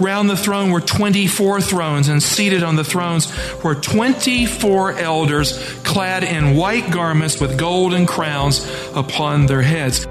Round 0.00 0.28
the 0.28 0.36
throne 0.36 0.72
were 0.72 0.80
24 0.80 1.60
thrones, 1.60 2.08
and 2.08 2.22
seated 2.22 2.64
on 2.64 2.74
the 2.74 2.84
thrones 2.84 3.32
were 3.62 3.76
24 3.76 4.94
elders 4.94 5.56
clad 5.84 6.24
in 6.24 6.56
white 6.56 6.90
garments 6.90 7.40
with 7.40 7.56
golden 7.56 8.04
crowns 8.04 8.66
upon 8.94 9.46
their 9.46 9.62
heads. 9.62 10.06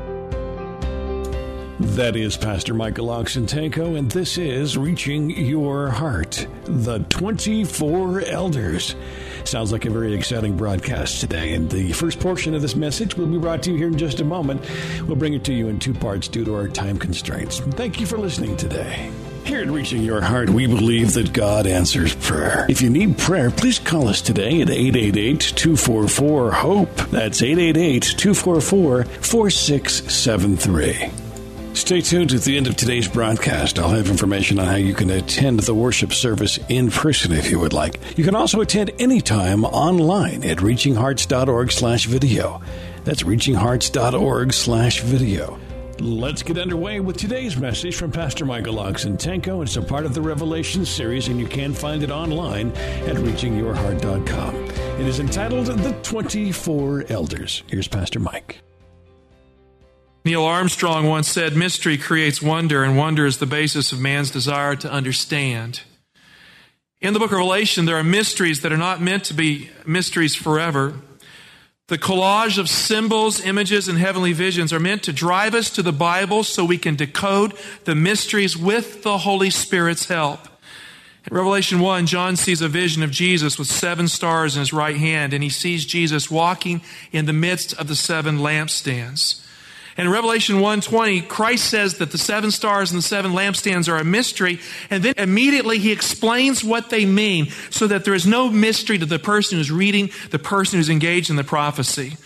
That 1.95 2.15
is 2.15 2.37
Pastor 2.37 2.73
Michael 2.73 3.07
Oxentenko, 3.07 3.97
and 3.97 4.09
this 4.09 4.37
is 4.37 4.77
Reaching 4.77 5.29
Your 5.29 5.89
Heart, 5.89 6.47
the 6.63 6.99
24 7.09 8.21
Elders. 8.21 8.95
Sounds 9.43 9.73
like 9.73 9.83
a 9.83 9.89
very 9.89 10.13
exciting 10.13 10.55
broadcast 10.55 11.19
today, 11.19 11.53
and 11.53 11.69
the 11.69 11.91
first 11.91 12.21
portion 12.21 12.55
of 12.55 12.61
this 12.61 12.77
message 12.77 13.17
will 13.17 13.27
be 13.27 13.37
brought 13.37 13.61
to 13.63 13.71
you 13.71 13.77
here 13.77 13.87
in 13.87 13.97
just 13.97 14.21
a 14.21 14.25
moment. 14.25 14.61
We'll 15.07 15.17
bring 15.17 15.33
it 15.33 15.43
to 15.43 15.53
you 15.53 15.67
in 15.67 15.77
two 15.77 15.93
parts 15.93 16.29
due 16.29 16.45
to 16.45 16.55
our 16.55 16.69
time 16.69 16.97
constraints. 16.97 17.59
Thank 17.59 17.99
you 17.99 18.05
for 18.05 18.17
listening 18.17 18.55
today. 18.55 19.11
Here 19.45 19.59
at 19.59 19.69
Reaching 19.69 20.03
Your 20.03 20.21
Heart, 20.21 20.51
we 20.51 20.67
believe 20.67 21.13
that 21.13 21.33
God 21.33 21.67
answers 21.67 22.15
prayer. 22.15 22.65
If 22.69 22.81
you 22.81 22.89
need 22.89 23.17
prayer, 23.17 23.51
please 23.51 23.77
call 23.77 24.07
us 24.07 24.21
today 24.21 24.61
at 24.61 24.69
888 24.69 25.41
244 25.41 26.51
HOPE. 26.51 26.95
That's 27.11 27.41
888 27.41 28.03
244 28.17 29.03
4673. 29.03 31.11
Stay 31.73 31.99
tuned 32.01 32.31
at 32.31 32.43
the 32.43 32.55
end 32.55 32.67
of 32.67 32.77
today's 32.77 33.09
broadcast. 33.09 33.79
I'll 33.79 33.89
have 33.89 34.09
information 34.09 34.59
on 34.59 34.67
how 34.67 34.75
you 34.75 34.93
can 34.93 35.09
attend 35.09 35.59
the 35.59 35.73
worship 35.73 36.13
service 36.13 36.57
in 36.69 36.89
person 36.89 37.33
if 37.33 37.51
you 37.51 37.59
would 37.59 37.73
like. 37.73 37.99
You 38.17 38.23
can 38.23 38.35
also 38.35 38.61
attend 38.61 38.91
anytime 38.99 39.65
online 39.65 40.45
at 40.45 40.59
reachinghearts.org 40.59 41.71
slash 41.71 42.05
video. 42.05 42.61
That's 43.03 43.23
reachinghearts.org 43.23 44.53
slash 44.53 45.01
video. 45.01 45.59
Let's 45.99 46.41
get 46.41 46.57
underway 46.57 46.99
with 47.01 47.17
today's 47.17 47.55
message 47.55 47.95
from 47.95 48.11
Pastor 48.11 48.45
Michael 48.45 48.75
Oxentenko. 48.75 49.61
It's 49.61 49.75
a 49.75 49.81
part 49.81 50.05
of 50.05 50.15
the 50.15 50.21
Revelation 50.21 50.85
series, 50.85 51.27
and 51.27 51.39
you 51.39 51.45
can 51.45 51.71
find 51.71 52.01
it 52.01 52.09
online 52.09 52.71
at 52.71 53.15
reachingyourheart.com. 53.15 54.55
It 54.55 55.07
is 55.07 55.19
entitled 55.19 55.67
The 55.67 55.93
24 56.01 57.05
Elders. 57.09 57.61
Here's 57.67 57.87
Pastor 57.87 58.19
Mike. 58.19 58.59
Neil 60.25 60.43
Armstrong 60.43 61.07
once 61.07 61.29
said, 61.29 61.55
Mystery 61.55 61.99
creates 61.99 62.41
wonder, 62.41 62.83
and 62.83 62.97
wonder 62.97 63.27
is 63.27 63.37
the 63.37 63.45
basis 63.45 63.91
of 63.91 63.99
man's 63.99 64.31
desire 64.31 64.75
to 64.77 64.91
understand. 64.91 65.81
In 67.01 67.13
the 67.13 67.19
book 67.19 67.31
of 67.31 67.37
Revelation, 67.37 67.85
there 67.85 67.97
are 67.97 68.03
mysteries 68.03 68.61
that 68.61 68.73
are 68.73 68.77
not 68.77 68.99
meant 68.99 69.25
to 69.25 69.35
be 69.35 69.69
mysteries 69.85 70.35
forever. 70.35 70.95
The 71.87 71.97
collage 71.97 72.57
of 72.57 72.69
symbols, 72.69 73.43
images, 73.43 73.89
and 73.89 73.97
heavenly 73.97 74.31
visions 74.31 74.71
are 74.71 74.79
meant 74.79 75.03
to 75.03 75.11
drive 75.11 75.53
us 75.53 75.69
to 75.71 75.83
the 75.83 75.91
Bible 75.91 76.45
so 76.45 76.63
we 76.63 76.77
can 76.77 76.95
decode 76.95 77.53
the 77.83 77.93
mysteries 77.93 78.55
with 78.55 79.03
the 79.03 79.17
Holy 79.17 79.49
Spirit's 79.49 80.05
help. 80.05 80.47
In 81.29 81.35
Revelation 81.35 81.79
1, 81.79 82.05
John 82.05 82.37
sees 82.37 82.61
a 82.61 82.69
vision 82.69 83.03
of 83.03 83.11
Jesus 83.11 83.59
with 83.59 83.67
seven 83.67 84.07
stars 84.07 84.55
in 84.55 84.61
his 84.61 84.71
right 84.71 84.95
hand, 84.95 85.33
and 85.33 85.43
he 85.43 85.49
sees 85.49 85.85
Jesus 85.85 86.31
walking 86.31 86.81
in 87.11 87.25
the 87.25 87.33
midst 87.33 87.73
of 87.73 87.89
the 87.89 87.95
seven 87.95 88.37
lampstands. 88.39 89.42
In 89.97 90.09
Revelation 90.09 90.59
1:20, 90.59 91.21
Christ 91.21 91.65
says 91.65 91.95
that 91.95 92.11
the 92.11 92.17
seven 92.17 92.49
stars 92.49 92.91
and 92.91 92.97
the 92.97 93.07
seven 93.07 93.31
lampstands 93.31 93.87
are 93.87 93.97
a 93.97 94.03
mystery, 94.03 94.59
and 94.89 95.03
then 95.03 95.13
immediately 95.17 95.77
he 95.77 95.91
explains 95.91 96.63
what 96.63 96.89
they 96.89 97.05
mean 97.05 97.51
so 97.69 97.85
that 97.87 98.03
there 98.03 98.15
is 98.15 98.25
no 98.25 98.49
mystery 98.49 98.97
to 98.97 99.05
the 99.05 99.19
person 99.19 99.57
who's 99.57 99.71
reading, 99.71 100.09
the 100.31 100.39
person 100.39 100.79
who's 100.79 100.89
engaged 100.89 101.29
in 101.29 101.35
the 101.35 101.43
prophecy. 101.43 102.17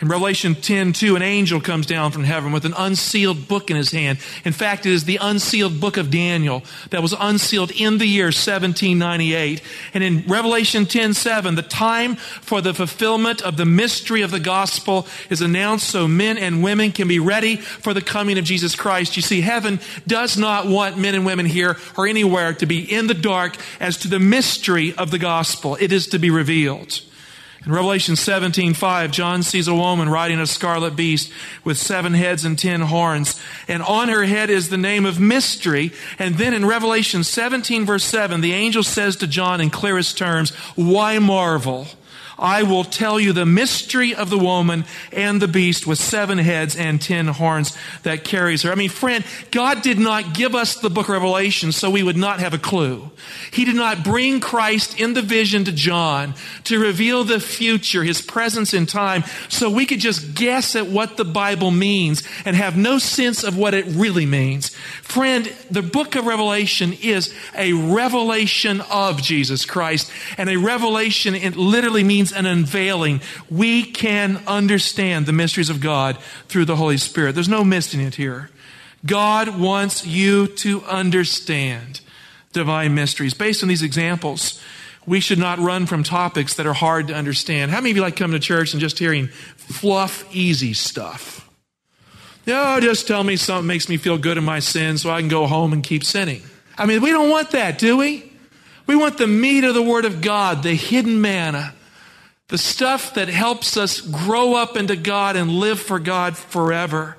In 0.00 0.08
Revelation 0.08 0.54
10 0.54 0.94
2, 0.94 1.16
an 1.16 1.22
angel 1.22 1.60
comes 1.60 1.86
down 1.86 2.10
from 2.10 2.24
heaven 2.24 2.50
with 2.50 2.64
an 2.64 2.74
unsealed 2.76 3.46
book 3.46 3.70
in 3.70 3.76
his 3.76 3.92
hand. 3.92 4.18
In 4.44 4.52
fact, 4.52 4.86
it 4.86 4.92
is 4.92 5.04
the 5.04 5.18
unsealed 5.20 5.80
book 5.80 5.96
of 5.96 6.10
Daniel 6.10 6.62
that 6.90 7.02
was 7.02 7.14
unsealed 7.18 7.70
in 7.70 7.98
the 7.98 8.06
year 8.06 8.26
1798. 8.26 9.62
And 9.94 10.02
in 10.02 10.24
Revelation 10.26 10.86
10 10.86 11.14
7, 11.14 11.54
the 11.54 11.62
time 11.62 12.16
for 12.16 12.60
the 12.60 12.74
fulfillment 12.74 13.42
of 13.42 13.56
the 13.56 13.64
mystery 13.64 14.22
of 14.22 14.30
the 14.30 14.40
gospel 14.40 15.06
is 15.30 15.40
announced 15.40 15.88
so 15.88 16.08
men 16.08 16.36
and 16.38 16.62
women 16.62 16.90
can 16.90 17.06
be 17.06 17.18
ready 17.18 17.56
for 17.56 17.94
the 17.94 18.02
coming 18.02 18.38
of 18.38 18.44
Jesus 18.44 18.74
Christ. 18.74 19.16
You 19.16 19.22
see, 19.22 19.40
heaven 19.40 19.78
does 20.06 20.36
not 20.36 20.66
want 20.66 20.98
men 20.98 21.14
and 21.14 21.24
women 21.24 21.46
here 21.46 21.76
or 21.96 22.06
anywhere 22.06 22.54
to 22.54 22.66
be 22.66 22.80
in 22.80 23.06
the 23.06 23.14
dark 23.14 23.56
as 23.78 23.98
to 23.98 24.08
the 24.08 24.18
mystery 24.18 24.94
of 24.94 25.10
the 25.10 25.18
gospel. 25.18 25.76
It 25.80 25.92
is 25.92 26.08
to 26.08 26.18
be 26.18 26.30
revealed. 26.30 27.02
In 27.64 27.70
Revelation 27.70 28.16
17, 28.16 28.74
5, 28.74 29.12
John 29.12 29.44
sees 29.44 29.68
a 29.68 29.74
woman 29.74 30.08
riding 30.08 30.40
a 30.40 30.48
scarlet 30.48 30.96
beast 30.96 31.30
with 31.62 31.78
seven 31.78 32.12
heads 32.12 32.44
and 32.44 32.58
ten 32.58 32.80
horns. 32.80 33.40
And 33.68 33.84
on 33.84 34.08
her 34.08 34.24
head 34.24 34.50
is 34.50 34.68
the 34.68 34.76
name 34.76 35.06
of 35.06 35.20
mystery. 35.20 35.92
And 36.18 36.38
then 36.38 36.54
in 36.54 36.66
Revelation 36.66 37.22
17, 37.22 37.86
verse 37.86 38.02
7, 38.02 38.40
the 38.40 38.52
angel 38.52 38.82
says 38.82 39.14
to 39.16 39.28
John 39.28 39.60
in 39.60 39.70
clearest 39.70 40.18
terms, 40.18 40.50
Why 40.74 41.20
marvel? 41.20 41.86
I 42.38 42.62
will 42.62 42.84
tell 42.84 43.20
you 43.20 43.32
the 43.32 43.46
mystery 43.46 44.14
of 44.14 44.30
the 44.30 44.38
woman 44.38 44.84
and 45.12 45.40
the 45.40 45.48
beast 45.48 45.86
with 45.86 45.98
seven 45.98 46.38
heads 46.38 46.76
and 46.76 47.00
ten 47.00 47.26
horns 47.28 47.76
that 48.02 48.24
carries 48.24 48.62
her. 48.62 48.72
I 48.72 48.74
mean, 48.74 48.90
friend, 48.90 49.24
God 49.50 49.82
did 49.82 49.98
not 49.98 50.34
give 50.34 50.54
us 50.54 50.76
the 50.76 50.90
book 50.90 51.08
of 51.08 51.12
Revelation 51.12 51.72
so 51.72 51.90
we 51.90 52.02
would 52.02 52.16
not 52.16 52.40
have 52.40 52.54
a 52.54 52.58
clue. 52.58 53.10
He 53.52 53.64
did 53.64 53.76
not 53.76 54.02
bring 54.04 54.40
Christ 54.40 54.98
in 54.98 55.14
the 55.14 55.22
vision 55.22 55.64
to 55.64 55.72
John 55.72 56.34
to 56.64 56.78
reveal 56.78 57.24
the 57.24 57.40
future, 57.40 58.02
his 58.02 58.22
presence 58.22 58.74
in 58.74 58.86
time, 58.86 59.24
so 59.48 59.70
we 59.70 59.86
could 59.86 60.00
just 60.00 60.34
guess 60.34 60.74
at 60.74 60.86
what 60.86 61.16
the 61.16 61.24
Bible 61.24 61.70
means 61.70 62.22
and 62.44 62.56
have 62.56 62.76
no 62.76 62.98
sense 62.98 63.44
of 63.44 63.56
what 63.56 63.74
it 63.74 63.84
really 63.86 64.26
means. 64.26 64.70
Friend, 65.02 65.52
the 65.70 65.82
book 65.82 66.16
of 66.16 66.26
Revelation 66.26 66.92
is 67.02 67.32
a 67.56 67.72
revelation 67.72 68.80
of 68.82 69.22
Jesus 69.22 69.64
Christ, 69.64 70.10
and 70.38 70.48
a 70.48 70.56
revelation, 70.56 71.34
it 71.34 71.56
literally 71.56 72.04
means 72.04 72.31
an 72.32 72.46
unveiling. 72.46 73.20
We 73.50 73.84
can 73.84 74.42
understand 74.46 75.26
the 75.26 75.32
mysteries 75.32 75.70
of 75.70 75.80
God 75.80 76.18
through 76.48 76.64
the 76.64 76.76
Holy 76.76 76.96
Spirit. 76.96 77.34
There's 77.34 77.48
no 77.48 77.64
missing 77.64 78.00
it 78.00 78.16
here. 78.16 78.50
God 79.04 79.58
wants 79.58 80.06
you 80.06 80.46
to 80.48 80.82
understand 80.84 82.00
divine 82.52 82.94
mysteries. 82.94 83.34
Based 83.34 83.62
on 83.62 83.68
these 83.68 83.82
examples, 83.82 84.60
we 85.06 85.20
should 85.20 85.38
not 85.38 85.58
run 85.58 85.86
from 85.86 86.02
topics 86.02 86.54
that 86.54 86.66
are 86.66 86.72
hard 86.72 87.08
to 87.08 87.14
understand. 87.14 87.70
How 87.70 87.80
many 87.80 87.90
of 87.90 87.96
you 87.96 88.02
like 88.02 88.16
coming 88.16 88.38
to 88.38 88.44
church 88.44 88.72
and 88.72 88.80
just 88.80 88.98
hearing 88.98 89.28
fluff, 89.56 90.24
easy 90.34 90.72
stuff? 90.72 91.48
No, 92.46 92.80
just 92.80 93.06
tell 93.06 93.22
me 93.22 93.36
something 93.36 93.66
makes 93.66 93.88
me 93.88 93.96
feel 93.96 94.18
good 94.18 94.36
in 94.36 94.44
my 94.44 94.58
sin 94.58 94.98
so 94.98 95.10
I 95.10 95.20
can 95.20 95.28
go 95.28 95.46
home 95.46 95.72
and 95.72 95.82
keep 95.82 96.04
sinning. 96.04 96.42
I 96.76 96.86
mean, 96.86 97.00
we 97.00 97.10
don't 97.10 97.30
want 97.30 97.52
that, 97.52 97.78
do 97.78 97.96
we? 97.96 98.30
We 98.86 98.96
want 98.96 99.18
the 99.18 99.26
meat 99.28 99.64
of 99.64 99.74
the 99.74 99.82
Word 99.82 100.04
of 100.04 100.20
God, 100.20 100.62
the 100.62 100.74
hidden 100.74 101.20
manna, 101.20 101.74
the 102.48 102.58
stuff 102.58 103.14
that 103.14 103.28
helps 103.28 103.76
us 103.76 104.00
grow 104.00 104.54
up 104.54 104.76
into 104.76 104.96
God 104.96 105.36
and 105.36 105.50
live 105.50 105.80
for 105.80 105.98
God 105.98 106.36
forever. 106.36 107.16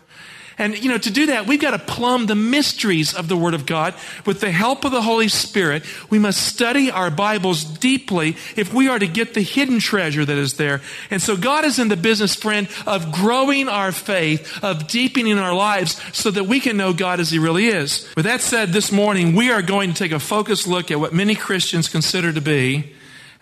And, 0.57 0.77
you 0.77 0.89
know, 0.89 0.97
to 0.97 1.11
do 1.11 1.27
that, 1.27 1.47
we've 1.47 1.59
got 1.59 1.71
to 1.71 1.79
plumb 1.79 2.27
the 2.27 2.35
mysteries 2.35 3.13
of 3.13 3.27
the 3.27 3.37
Word 3.37 3.53
of 3.53 3.65
God. 3.65 3.95
With 4.25 4.39
the 4.39 4.51
help 4.51 4.85
of 4.85 4.91
the 4.91 5.01
Holy 5.01 5.27
Spirit, 5.27 5.83
we 6.09 6.19
must 6.19 6.45
study 6.45 6.91
our 6.91 7.09
Bibles 7.09 7.63
deeply 7.63 8.35
if 8.55 8.73
we 8.73 8.87
are 8.87 8.99
to 8.99 9.07
get 9.07 9.33
the 9.33 9.41
hidden 9.41 9.79
treasure 9.79 10.23
that 10.23 10.37
is 10.37 10.55
there. 10.55 10.81
And 11.09 11.21
so 11.21 11.35
God 11.35 11.65
is 11.65 11.79
in 11.79 11.87
the 11.87 11.97
business, 11.97 12.35
friend, 12.35 12.67
of 12.85 13.11
growing 13.11 13.67
our 13.67 13.91
faith, 13.91 14.63
of 14.63 14.87
deepening 14.87 15.39
our 15.39 15.55
lives 15.55 15.99
so 16.15 16.29
that 16.31 16.45
we 16.45 16.59
can 16.59 16.77
know 16.77 16.93
God 16.93 17.19
as 17.19 17.31
He 17.31 17.39
really 17.39 17.65
is. 17.65 18.07
With 18.15 18.25
that 18.25 18.41
said, 18.41 18.69
this 18.69 18.91
morning, 18.91 19.35
we 19.35 19.51
are 19.51 19.61
going 19.61 19.91
to 19.91 19.95
take 19.95 20.11
a 20.11 20.19
focused 20.19 20.67
look 20.67 20.91
at 20.91 20.99
what 20.99 21.13
many 21.13 21.35
Christians 21.35 21.89
consider 21.89 22.31
to 22.31 22.41
be 22.41 22.93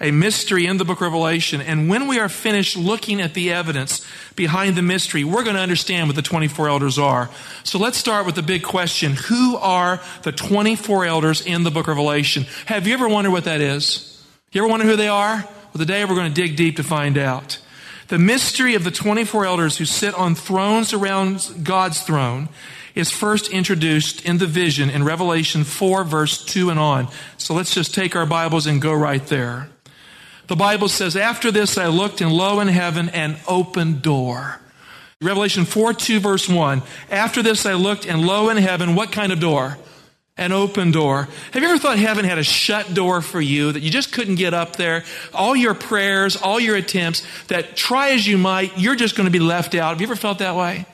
a 0.01 0.11
mystery 0.11 0.65
in 0.65 0.77
the 0.77 0.83
book 0.83 0.97
of 0.97 1.03
Revelation. 1.03 1.61
And 1.61 1.87
when 1.87 2.07
we 2.07 2.19
are 2.19 2.27
finished 2.27 2.75
looking 2.75 3.21
at 3.21 3.35
the 3.35 3.53
evidence 3.53 4.05
behind 4.35 4.75
the 4.75 4.81
mystery, 4.81 5.23
we're 5.23 5.43
going 5.43 5.55
to 5.55 5.61
understand 5.61 6.07
what 6.07 6.15
the 6.15 6.23
24 6.23 6.67
elders 6.67 6.97
are. 6.97 7.29
So 7.63 7.77
let's 7.77 7.97
start 7.97 8.25
with 8.25 8.33
the 8.35 8.41
big 8.41 8.63
question. 8.63 9.13
Who 9.13 9.57
are 9.57 10.01
the 10.23 10.31
24 10.31 11.05
elders 11.05 11.45
in 11.45 11.63
the 11.63 11.71
book 11.71 11.87
of 11.87 11.89
Revelation? 11.89 12.47
Have 12.65 12.87
you 12.87 12.95
ever 12.95 13.07
wondered 13.07 13.31
what 13.31 13.43
that 13.43 13.61
is? 13.61 14.25
You 14.51 14.63
ever 14.63 14.69
wonder 14.69 14.87
who 14.87 14.95
they 14.95 15.07
are? 15.07 15.37
Well, 15.37 15.79
today 15.79 16.03
we're 16.03 16.15
going 16.15 16.33
to 16.33 16.41
dig 16.41 16.57
deep 16.57 16.77
to 16.77 16.83
find 16.83 17.17
out. 17.17 17.59
The 18.07 18.17
mystery 18.17 18.73
of 18.73 18.83
the 18.83 18.91
24 18.91 19.45
elders 19.45 19.77
who 19.77 19.85
sit 19.85 20.13
on 20.15 20.35
thrones 20.35 20.93
around 20.93 21.63
God's 21.63 22.01
throne 22.01 22.49
is 22.95 23.09
first 23.09 23.49
introduced 23.51 24.25
in 24.25 24.39
the 24.39 24.47
vision 24.47 24.89
in 24.89 25.03
Revelation 25.05 25.63
4, 25.63 26.03
verse 26.03 26.43
2 26.43 26.69
and 26.71 26.79
on. 26.79 27.07
So 27.37 27.53
let's 27.53 27.73
just 27.73 27.93
take 27.93 28.15
our 28.15 28.25
Bibles 28.25 28.67
and 28.67 28.81
go 28.81 28.93
right 28.93 29.25
there. 29.27 29.69
The 30.51 30.57
Bible 30.57 30.89
says, 30.89 31.15
After 31.15 31.49
this 31.49 31.77
I 31.77 31.87
looked, 31.87 32.19
and 32.19 32.29
lo 32.29 32.59
in 32.59 32.67
heaven, 32.67 33.07
an 33.07 33.37
open 33.47 34.01
door. 34.01 34.59
Revelation 35.21 35.63
4, 35.63 35.93
2, 35.93 36.19
verse 36.19 36.49
1. 36.49 36.81
After 37.09 37.41
this 37.41 37.65
I 37.65 37.75
looked, 37.75 38.05
and 38.05 38.27
lo 38.27 38.49
in 38.49 38.57
heaven, 38.57 38.93
what 38.93 39.13
kind 39.13 39.31
of 39.31 39.39
door? 39.39 39.77
An 40.35 40.51
open 40.51 40.91
door. 40.91 41.29
Have 41.53 41.63
you 41.63 41.69
ever 41.69 41.77
thought 41.77 41.97
heaven 41.97 42.25
had 42.25 42.37
a 42.37 42.43
shut 42.43 42.93
door 42.93 43.21
for 43.21 43.39
you 43.39 43.71
that 43.71 43.79
you 43.79 43.89
just 43.89 44.11
couldn't 44.11 44.35
get 44.35 44.53
up 44.53 44.75
there? 44.75 45.05
All 45.33 45.55
your 45.55 45.73
prayers, 45.73 46.35
all 46.35 46.59
your 46.59 46.75
attempts, 46.75 47.25
that 47.47 47.77
try 47.77 48.09
as 48.09 48.27
you 48.27 48.37
might, 48.37 48.77
you're 48.77 48.97
just 48.97 49.15
going 49.15 49.27
to 49.27 49.31
be 49.31 49.39
left 49.39 49.73
out. 49.73 49.91
Have 49.91 50.01
you 50.01 50.07
ever 50.07 50.17
felt 50.17 50.39
that 50.39 50.57
way? 50.57 50.85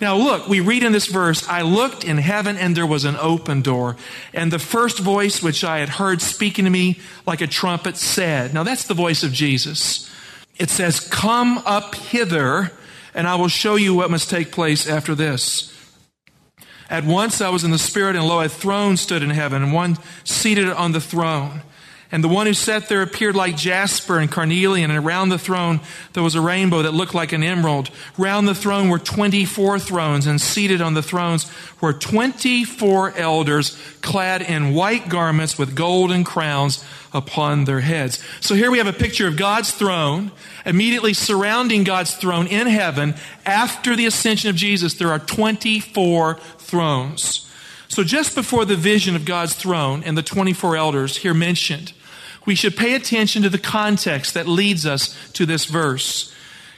Now 0.00 0.16
look, 0.16 0.48
we 0.48 0.60
read 0.60 0.82
in 0.82 0.92
this 0.92 1.06
verse, 1.06 1.48
I 1.48 1.62
looked 1.62 2.04
in 2.04 2.18
heaven 2.18 2.56
and 2.56 2.76
there 2.76 2.86
was 2.86 3.04
an 3.04 3.16
open 3.16 3.62
door. 3.62 3.96
And 4.34 4.52
the 4.52 4.58
first 4.58 4.98
voice 4.98 5.42
which 5.42 5.64
I 5.64 5.78
had 5.78 5.88
heard 5.88 6.20
speaking 6.20 6.64
to 6.64 6.70
me 6.70 7.00
like 7.26 7.40
a 7.40 7.46
trumpet 7.46 7.96
said, 7.96 8.52
now 8.52 8.62
that's 8.62 8.84
the 8.84 8.94
voice 8.94 9.22
of 9.22 9.32
Jesus. 9.32 10.10
It 10.58 10.70
says, 10.70 11.00
come 11.00 11.58
up 11.58 11.94
hither 11.94 12.72
and 13.14 13.26
I 13.26 13.36
will 13.36 13.48
show 13.48 13.76
you 13.76 13.94
what 13.94 14.10
must 14.10 14.28
take 14.28 14.52
place 14.52 14.86
after 14.86 15.14
this. 15.14 15.72
At 16.88 17.04
once 17.04 17.40
I 17.40 17.48
was 17.48 17.64
in 17.64 17.72
the 17.72 17.78
Spirit, 17.78 18.14
and 18.14 18.28
lo, 18.28 18.40
a 18.40 18.48
throne 18.48 18.96
stood 18.96 19.22
in 19.22 19.30
heaven, 19.30 19.62
and 19.62 19.72
one 19.72 19.96
seated 20.22 20.68
on 20.68 20.92
the 20.92 21.00
throne. 21.00 21.62
And 22.12 22.22
the 22.22 22.28
one 22.28 22.46
who 22.46 22.54
sat 22.54 22.88
there 22.88 23.02
appeared 23.02 23.34
like 23.34 23.56
jasper 23.56 24.18
and 24.18 24.30
carnelian, 24.30 24.90
and 24.90 25.04
around 25.04 25.28
the 25.30 25.38
throne 25.38 25.80
there 26.12 26.22
was 26.22 26.36
a 26.36 26.40
rainbow 26.40 26.82
that 26.82 26.94
looked 26.94 27.14
like 27.14 27.32
an 27.32 27.42
emerald. 27.42 27.90
Round 28.16 28.46
the 28.46 28.54
throne 28.54 28.88
were 28.88 28.98
24 28.98 29.80
thrones, 29.80 30.26
and 30.26 30.40
seated 30.40 30.80
on 30.80 30.94
the 30.94 31.02
thrones 31.02 31.50
were 31.80 31.92
24 31.92 33.16
elders 33.16 33.76
clad 34.02 34.42
in 34.42 34.72
white 34.74 35.08
garments 35.08 35.58
with 35.58 35.74
golden 35.74 36.22
crowns 36.22 36.84
upon 37.12 37.64
their 37.64 37.80
heads. 37.80 38.22
So 38.40 38.54
here 38.54 38.70
we 38.70 38.78
have 38.78 38.86
a 38.86 38.92
picture 38.92 39.26
of 39.26 39.36
God's 39.36 39.72
throne, 39.72 40.30
immediately 40.64 41.14
surrounding 41.14 41.82
God's 41.82 42.14
throne 42.14 42.46
in 42.46 42.68
heaven. 42.68 43.14
After 43.44 43.96
the 43.96 44.06
ascension 44.06 44.48
of 44.50 44.56
Jesus, 44.56 44.94
there 44.94 45.10
are 45.10 45.18
24 45.18 46.34
thrones. 46.58 47.45
So 47.88 48.04
just 48.04 48.34
before 48.34 48.64
the 48.64 48.76
vision 48.76 49.16
of 49.16 49.24
God's 49.24 49.54
throne 49.54 50.02
and 50.04 50.18
the 50.18 50.22
24 50.22 50.76
elders 50.76 51.18
here 51.18 51.34
mentioned, 51.34 51.92
we 52.44 52.54
should 52.54 52.76
pay 52.76 52.94
attention 52.94 53.42
to 53.42 53.48
the 53.48 53.58
context 53.58 54.34
that 54.34 54.46
leads 54.46 54.86
us 54.86 55.16
to 55.32 55.46
this 55.46 55.64
verse. 55.64 56.32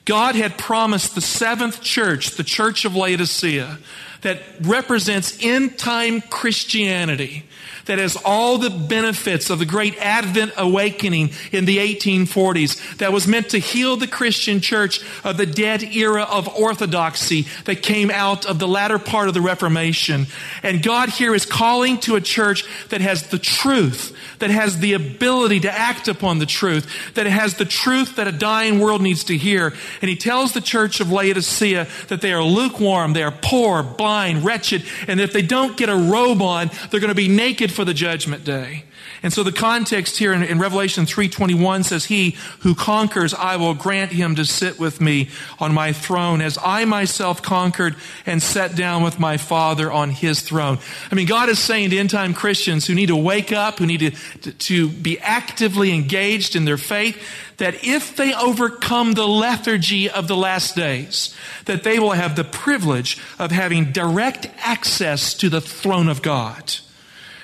God 0.04 0.34
had 0.34 0.56
promised 0.56 1.14
the 1.14 1.20
seventh 1.20 1.82
church, 1.82 2.30
the 2.30 2.44
church 2.44 2.84
of 2.84 2.96
Laodicea, 2.96 3.78
that 4.22 4.40
represents 4.62 5.38
end 5.42 5.78
time 5.78 6.22
Christianity, 6.22 7.44
that 7.88 7.98
has 7.98 8.16
all 8.24 8.58
the 8.58 8.70
benefits 8.70 9.50
of 9.50 9.58
the 9.58 9.66
great 9.66 9.96
Advent 9.98 10.52
awakening 10.56 11.30
in 11.52 11.64
the 11.64 11.78
1840s, 11.78 12.98
that 12.98 13.12
was 13.12 13.26
meant 13.26 13.50
to 13.50 13.58
heal 13.58 13.96
the 13.96 14.06
Christian 14.06 14.60
church 14.60 15.00
of 15.24 15.36
the 15.38 15.46
dead 15.46 15.82
era 15.82 16.22
of 16.22 16.48
orthodoxy 16.48 17.46
that 17.64 17.82
came 17.82 18.10
out 18.10 18.46
of 18.46 18.58
the 18.58 18.68
latter 18.68 18.98
part 18.98 19.28
of 19.28 19.34
the 19.34 19.40
Reformation. 19.40 20.26
And 20.62 20.82
God 20.82 21.08
here 21.08 21.34
is 21.34 21.46
calling 21.46 21.98
to 22.00 22.16
a 22.16 22.20
church 22.20 22.64
that 22.90 23.00
has 23.00 23.28
the 23.28 23.38
truth, 23.38 24.14
that 24.38 24.50
has 24.50 24.78
the 24.78 24.92
ability 24.92 25.60
to 25.60 25.72
act 25.72 26.08
upon 26.08 26.38
the 26.38 26.46
truth, 26.46 27.14
that 27.14 27.26
has 27.26 27.54
the 27.54 27.64
truth 27.64 28.16
that 28.16 28.28
a 28.28 28.32
dying 28.32 28.80
world 28.80 29.00
needs 29.00 29.24
to 29.24 29.36
hear. 29.36 29.72
And 30.02 30.10
He 30.10 30.16
tells 30.16 30.52
the 30.52 30.60
church 30.60 31.00
of 31.00 31.10
Laodicea 31.10 31.88
that 32.08 32.20
they 32.20 32.34
are 32.34 32.42
lukewarm, 32.42 33.14
they 33.14 33.22
are 33.22 33.34
poor, 33.42 33.82
blind, 33.82 34.44
wretched, 34.44 34.84
and 35.06 35.20
if 35.20 35.32
they 35.32 35.42
don't 35.42 35.76
get 35.76 35.88
a 35.88 35.96
robe 35.96 36.42
on, 36.42 36.70
they're 36.90 37.00
going 37.00 37.08
to 37.08 37.14
be 37.14 37.28
naked 37.28 37.72
for 37.78 37.84
the 37.84 37.94
judgment 37.94 38.42
day. 38.42 38.82
And 39.22 39.32
so 39.32 39.44
the 39.44 39.52
context 39.52 40.16
here 40.18 40.32
in, 40.32 40.42
in 40.42 40.58
Revelation 40.58 41.06
3:21 41.06 41.84
says, 41.84 42.06
"He 42.06 42.36
who 42.62 42.74
conquers, 42.74 43.32
I 43.32 43.54
will 43.54 43.74
grant 43.74 44.10
him 44.10 44.34
to 44.34 44.44
sit 44.44 44.80
with 44.80 45.00
me 45.00 45.28
on 45.60 45.72
my 45.72 45.92
throne, 45.92 46.40
as 46.40 46.58
I 46.60 46.86
myself 46.86 47.40
conquered 47.40 47.94
and 48.26 48.42
sat 48.42 48.74
down 48.74 49.04
with 49.04 49.20
my 49.20 49.36
Father 49.36 49.92
on 49.92 50.10
His 50.10 50.40
throne." 50.40 50.80
I 51.12 51.14
mean, 51.14 51.28
God 51.28 51.48
is 51.48 51.60
saying 51.60 51.90
to 51.90 51.98
end-time 51.98 52.34
Christians 52.34 52.84
who 52.84 52.96
need 52.96 53.10
to 53.10 53.16
wake 53.16 53.52
up, 53.52 53.78
who 53.78 53.86
need 53.86 54.00
to, 54.00 54.10
to, 54.40 54.50
to 54.50 54.88
be 54.88 55.20
actively 55.20 55.92
engaged 55.92 56.56
in 56.56 56.64
their 56.64 56.78
faith, 56.78 57.16
that 57.58 57.84
if 57.84 58.16
they 58.16 58.34
overcome 58.34 59.12
the 59.12 59.28
lethargy 59.28 60.10
of 60.10 60.26
the 60.26 60.36
last 60.36 60.74
days, 60.74 61.32
that 61.66 61.84
they 61.84 62.00
will 62.00 62.10
have 62.10 62.34
the 62.34 62.42
privilege 62.42 63.18
of 63.38 63.52
having 63.52 63.92
direct 63.92 64.48
access 64.64 65.32
to 65.34 65.48
the 65.48 65.60
throne 65.60 66.08
of 66.08 66.22
God. 66.22 66.74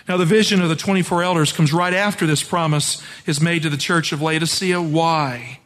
Now, 0.07 0.19
the 0.19 0.27
vision 0.27 0.61
of 0.61 0.69
the 0.69 0.77
24 0.77 1.23
elders 1.23 1.53
comes 1.53 1.73
right 1.73 1.95
after 1.95 2.27
this 2.27 2.43
promise 2.43 3.03
is 3.27 3.41
made 3.41 3.63
to 3.63 3.71
the 3.71 3.79
church 3.79 4.13
of 4.13 4.21
Laodicea. 4.21 4.81
Why? 4.81 5.61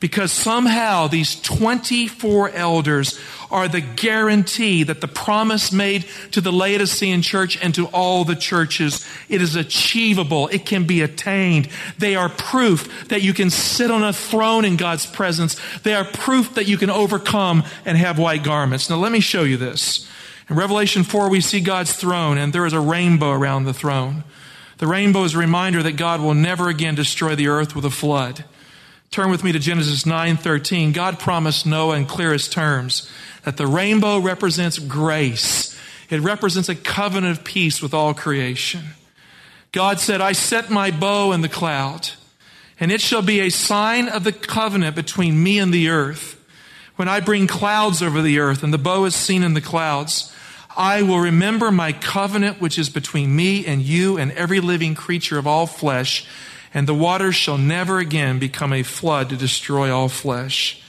Because 0.00 0.30
somehow 0.30 1.08
these 1.08 1.40
24 1.40 2.50
elders 2.50 3.18
are 3.50 3.68
the 3.68 3.80
guarantee 3.80 4.82
that 4.82 5.00
the 5.00 5.08
promise 5.08 5.72
made 5.72 6.04
to 6.32 6.40
the 6.40 6.52
Laodicean 6.52 7.22
church 7.22 7.62
and 7.62 7.74
to 7.74 7.86
all 7.88 8.24
the 8.24 8.36
churches, 8.36 9.06
it 9.28 9.40
is 9.40 9.56
achievable. 9.56 10.48
It 10.48 10.66
can 10.66 10.84
be 10.84 11.00
attained. 11.00 11.68
They 11.98 12.14
are 12.14 12.28
proof 12.28 13.08
that 13.08 13.22
you 13.22 13.32
can 13.32 13.50
sit 13.50 13.90
on 13.90 14.02
a 14.02 14.12
throne 14.12 14.64
in 14.64 14.76
God's 14.76 15.06
presence. 15.06 15.56
They 15.82 15.94
are 15.94 16.04
proof 16.04 16.54
that 16.54 16.66
you 16.66 16.76
can 16.76 16.90
overcome 16.90 17.64
and 17.84 17.96
have 17.96 18.18
white 18.18 18.42
garments. 18.42 18.90
Now 18.90 18.96
let 18.96 19.12
me 19.12 19.20
show 19.20 19.44
you 19.44 19.56
this. 19.56 20.08
In 20.48 20.54
Revelation 20.54 21.02
4, 21.02 21.28
we 21.28 21.40
see 21.40 21.60
God's 21.60 21.92
throne, 21.92 22.38
and 22.38 22.52
there 22.52 22.66
is 22.66 22.72
a 22.72 22.80
rainbow 22.80 23.32
around 23.32 23.64
the 23.64 23.74
throne. 23.74 24.22
The 24.78 24.86
rainbow 24.86 25.24
is 25.24 25.34
a 25.34 25.38
reminder 25.38 25.82
that 25.82 25.96
God 25.96 26.20
will 26.20 26.34
never 26.34 26.68
again 26.68 26.94
destroy 26.94 27.34
the 27.34 27.48
earth 27.48 27.74
with 27.74 27.84
a 27.84 27.90
flood. 27.90 28.44
Turn 29.10 29.30
with 29.30 29.42
me 29.42 29.50
to 29.52 29.58
Genesis 29.58 30.04
9:13. 30.04 30.92
God 30.92 31.18
promised 31.18 31.66
Noah 31.66 31.96
in 31.96 32.06
clearest 32.06 32.52
terms 32.52 33.08
that 33.42 33.56
the 33.56 33.66
rainbow 33.66 34.18
represents 34.18 34.78
grace. 34.78 35.76
It 36.10 36.20
represents 36.20 36.68
a 36.68 36.74
covenant 36.74 37.38
of 37.38 37.44
peace 37.44 37.82
with 37.82 37.94
all 37.94 38.14
creation. 38.14 38.94
God 39.72 39.98
said, 39.98 40.20
"I 40.20 40.32
set 40.32 40.70
my 40.70 40.90
bow 40.90 41.32
in 41.32 41.40
the 41.40 41.48
cloud, 41.48 42.10
and 42.78 42.92
it 42.92 43.00
shall 43.00 43.22
be 43.22 43.40
a 43.40 43.50
sign 43.50 44.08
of 44.08 44.22
the 44.22 44.32
covenant 44.32 44.94
between 44.94 45.42
me 45.42 45.58
and 45.58 45.72
the 45.72 45.88
earth. 45.88 46.36
When 46.96 47.08
I 47.08 47.20
bring 47.20 47.46
clouds 47.46 48.02
over 48.02 48.22
the 48.22 48.38
earth 48.38 48.62
and 48.62 48.72
the 48.72 48.78
bow 48.78 49.04
is 49.04 49.14
seen 49.14 49.42
in 49.42 49.54
the 49.54 49.60
clouds, 49.60 50.32
I 50.76 51.02
will 51.02 51.20
remember 51.20 51.70
my 51.70 51.92
covenant 51.92 52.60
which 52.60 52.78
is 52.78 52.90
between 52.90 53.34
me 53.34 53.64
and 53.64 53.80
you 53.82 54.18
and 54.18 54.30
every 54.32 54.60
living 54.60 54.94
creature 54.94 55.38
of 55.38 55.46
all 55.46 55.66
flesh, 55.66 56.26
and 56.74 56.86
the 56.86 56.94
waters 56.94 57.34
shall 57.34 57.56
never 57.56 57.98
again 57.98 58.38
become 58.38 58.72
a 58.72 58.82
flood 58.82 59.30
to 59.30 59.36
destroy 59.36 59.90
all 59.90 60.08
flesh. 60.08 60.82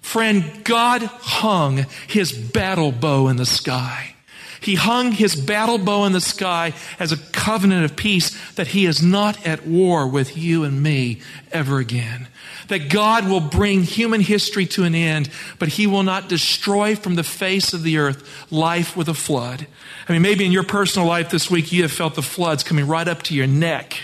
Friend, 0.00 0.62
God 0.64 1.02
hung 1.02 1.86
his 2.06 2.30
battle 2.30 2.92
bow 2.92 3.28
in 3.28 3.36
the 3.36 3.46
sky. 3.46 4.14
He 4.60 4.76
hung 4.76 5.12
his 5.12 5.34
battle 5.34 5.78
bow 5.78 6.04
in 6.04 6.12
the 6.12 6.20
sky 6.20 6.72
as 6.98 7.10
a 7.10 7.16
covenant 7.16 7.84
of 7.84 7.96
peace 7.96 8.30
that 8.52 8.68
he 8.68 8.86
is 8.86 9.02
not 9.02 9.46
at 9.46 9.66
war 9.66 10.06
with 10.06 10.36
you 10.36 10.64
and 10.64 10.82
me 10.82 11.20
ever 11.52 11.78
again 11.78 12.28
that 12.68 12.90
God 12.90 13.28
will 13.28 13.40
bring 13.40 13.82
human 13.82 14.20
history 14.20 14.66
to 14.66 14.84
an 14.84 14.94
end, 14.94 15.30
but 15.58 15.68
he 15.68 15.86
will 15.86 16.02
not 16.02 16.28
destroy 16.28 16.96
from 16.96 17.14
the 17.14 17.22
face 17.22 17.72
of 17.72 17.82
the 17.82 17.98
earth 17.98 18.50
life 18.50 18.96
with 18.96 19.08
a 19.08 19.14
flood. 19.14 19.66
I 20.08 20.12
mean, 20.12 20.22
maybe 20.22 20.44
in 20.44 20.52
your 20.52 20.64
personal 20.64 21.08
life 21.08 21.30
this 21.30 21.50
week 21.50 21.72
you 21.72 21.82
have 21.82 21.92
felt 21.92 22.14
the 22.14 22.22
floods 22.22 22.62
coming 22.62 22.86
right 22.86 23.06
up 23.06 23.22
to 23.24 23.34
your 23.34 23.46
neck. 23.46 23.96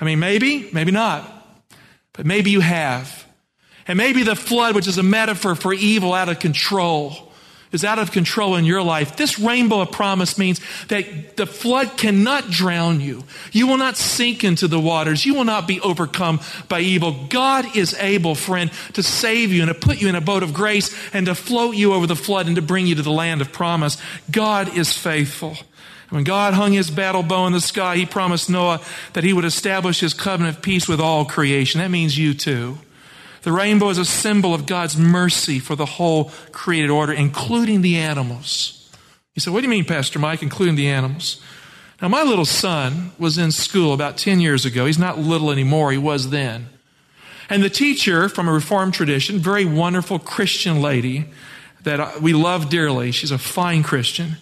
I 0.00 0.04
mean, 0.04 0.18
maybe, 0.18 0.68
maybe 0.72 0.92
not, 0.92 1.30
but 2.12 2.26
maybe 2.26 2.50
you 2.50 2.60
have. 2.60 3.26
And 3.88 3.96
maybe 3.96 4.22
the 4.22 4.36
flood, 4.36 4.74
which 4.74 4.88
is 4.88 4.98
a 4.98 5.02
metaphor 5.02 5.54
for 5.54 5.72
evil 5.72 6.12
out 6.12 6.28
of 6.28 6.38
control, 6.38 7.25
is 7.76 7.84
out 7.84 8.00
of 8.00 8.10
control 8.10 8.56
in 8.56 8.64
your 8.64 8.82
life, 8.82 9.16
this 9.16 9.38
rainbow 9.38 9.82
of 9.82 9.92
promise 9.92 10.36
means 10.36 10.60
that 10.88 11.36
the 11.36 11.46
flood 11.46 11.96
cannot 11.96 12.50
drown 12.50 13.00
you. 13.00 13.22
You 13.52 13.68
will 13.68 13.76
not 13.76 13.96
sink 13.96 14.42
into 14.42 14.66
the 14.66 14.80
waters. 14.80 15.24
You 15.24 15.34
will 15.34 15.44
not 15.44 15.68
be 15.68 15.80
overcome 15.80 16.40
by 16.68 16.80
evil. 16.80 17.26
God 17.28 17.76
is 17.76 17.94
able, 17.94 18.34
friend, 18.34 18.72
to 18.94 19.02
save 19.02 19.52
you 19.52 19.62
and 19.62 19.68
to 19.68 19.74
put 19.74 20.00
you 20.00 20.08
in 20.08 20.16
a 20.16 20.20
boat 20.20 20.42
of 20.42 20.52
grace 20.52 20.92
and 21.12 21.26
to 21.26 21.34
float 21.34 21.76
you 21.76 21.92
over 21.92 22.06
the 22.08 22.16
flood 22.16 22.48
and 22.48 22.56
to 22.56 22.62
bring 22.62 22.86
you 22.86 22.96
to 22.96 23.02
the 23.02 23.12
land 23.12 23.40
of 23.40 23.52
promise. 23.52 23.96
God 24.30 24.76
is 24.76 24.92
faithful. 24.92 25.56
When 26.10 26.24
God 26.24 26.54
hung 26.54 26.72
his 26.72 26.90
battle 26.90 27.22
bow 27.22 27.46
in 27.46 27.52
the 27.52 27.60
sky, 27.60 27.96
he 27.96 28.06
promised 28.06 28.48
Noah 28.48 28.80
that 29.12 29.24
he 29.24 29.32
would 29.32 29.44
establish 29.44 30.00
his 30.00 30.14
covenant 30.14 30.56
of 30.56 30.62
peace 30.62 30.88
with 30.88 31.00
all 31.00 31.24
creation. 31.24 31.80
That 31.80 31.90
means 31.90 32.16
you 32.16 32.32
too. 32.32 32.78
The 33.46 33.52
rainbow 33.52 33.90
is 33.90 33.98
a 33.98 34.04
symbol 34.04 34.54
of 34.54 34.66
God's 34.66 34.96
mercy 34.96 35.60
for 35.60 35.76
the 35.76 35.86
whole 35.86 36.32
created 36.50 36.90
order, 36.90 37.12
including 37.12 37.80
the 37.80 37.96
animals. 37.96 38.90
He 39.34 39.40
said, 39.40 39.52
What 39.52 39.60
do 39.60 39.66
you 39.66 39.70
mean, 39.70 39.84
Pastor 39.84 40.18
Mike, 40.18 40.42
including 40.42 40.74
the 40.74 40.88
animals? 40.88 41.40
Now, 42.02 42.08
my 42.08 42.24
little 42.24 42.44
son 42.44 43.12
was 43.20 43.38
in 43.38 43.52
school 43.52 43.92
about 43.92 44.16
10 44.16 44.40
years 44.40 44.64
ago. 44.64 44.84
He's 44.84 44.98
not 44.98 45.20
little 45.20 45.52
anymore, 45.52 45.92
he 45.92 45.96
was 45.96 46.30
then. 46.30 46.70
And 47.48 47.62
the 47.62 47.70
teacher 47.70 48.28
from 48.28 48.48
a 48.48 48.52
Reformed 48.52 48.94
tradition, 48.94 49.38
very 49.38 49.64
wonderful 49.64 50.18
Christian 50.18 50.82
lady 50.82 51.26
that 51.84 52.20
we 52.20 52.32
love 52.32 52.68
dearly, 52.68 53.12
she's 53.12 53.30
a 53.30 53.38
fine 53.38 53.84
Christian. 53.84 54.38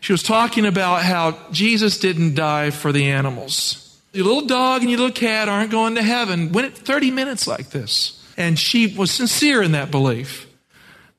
She 0.00 0.12
was 0.12 0.24
talking 0.24 0.66
about 0.66 1.04
how 1.04 1.38
Jesus 1.52 2.00
didn't 2.00 2.34
die 2.34 2.70
for 2.70 2.90
the 2.90 3.12
animals. 3.12 3.96
Your 4.12 4.24
little 4.24 4.46
dog 4.46 4.80
and 4.80 4.90
your 4.90 4.98
little 4.98 5.14
cat 5.14 5.48
aren't 5.48 5.70
going 5.70 5.94
to 5.94 6.02
heaven. 6.02 6.50
Went 6.50 6.76
30 6.76 7.12
minutes 7.12 7.46
like 7.46 7.70
this. 7.70 8.16
And 8.40 8.58
she 8.58 8.86
was 8.86 9.10
sincere 9.10 9.62
in 9.62 9.72
that 9.72 9.90
belief. 9.90 10.46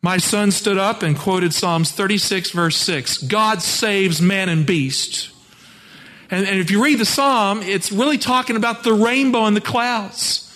My 0.01 0.17
son 0.17 0.49
stood 0.49 0.79
up 0.79 1.03
and 1.03 1.15
quoted 1.15 1.53
Psalms 1.53 1.91
36, 1.91 2.49
verse 2.49 2.75
6 2.77 3.19
God 3.19 3.61
saves 3.61 4.19
man 4.19 4.49
and 4.49 4.65
beast. 4.65 5.29
And, 6.31 6.47
and 6.47 6.59
if 6.59 6.71
you 6.71 6.83
read 6.83 6.97
the 6.97 7.05
psalm, 7.05 7.61
it's 7.61 7.91
really 7.91 8.17
talking 8.17 8.55
about 8.55 8.83
the 8.83 8.93
rainbow 8.93 9.45
and 9.45 9.55
the 9.55 9.61
clouds 9.61 10.50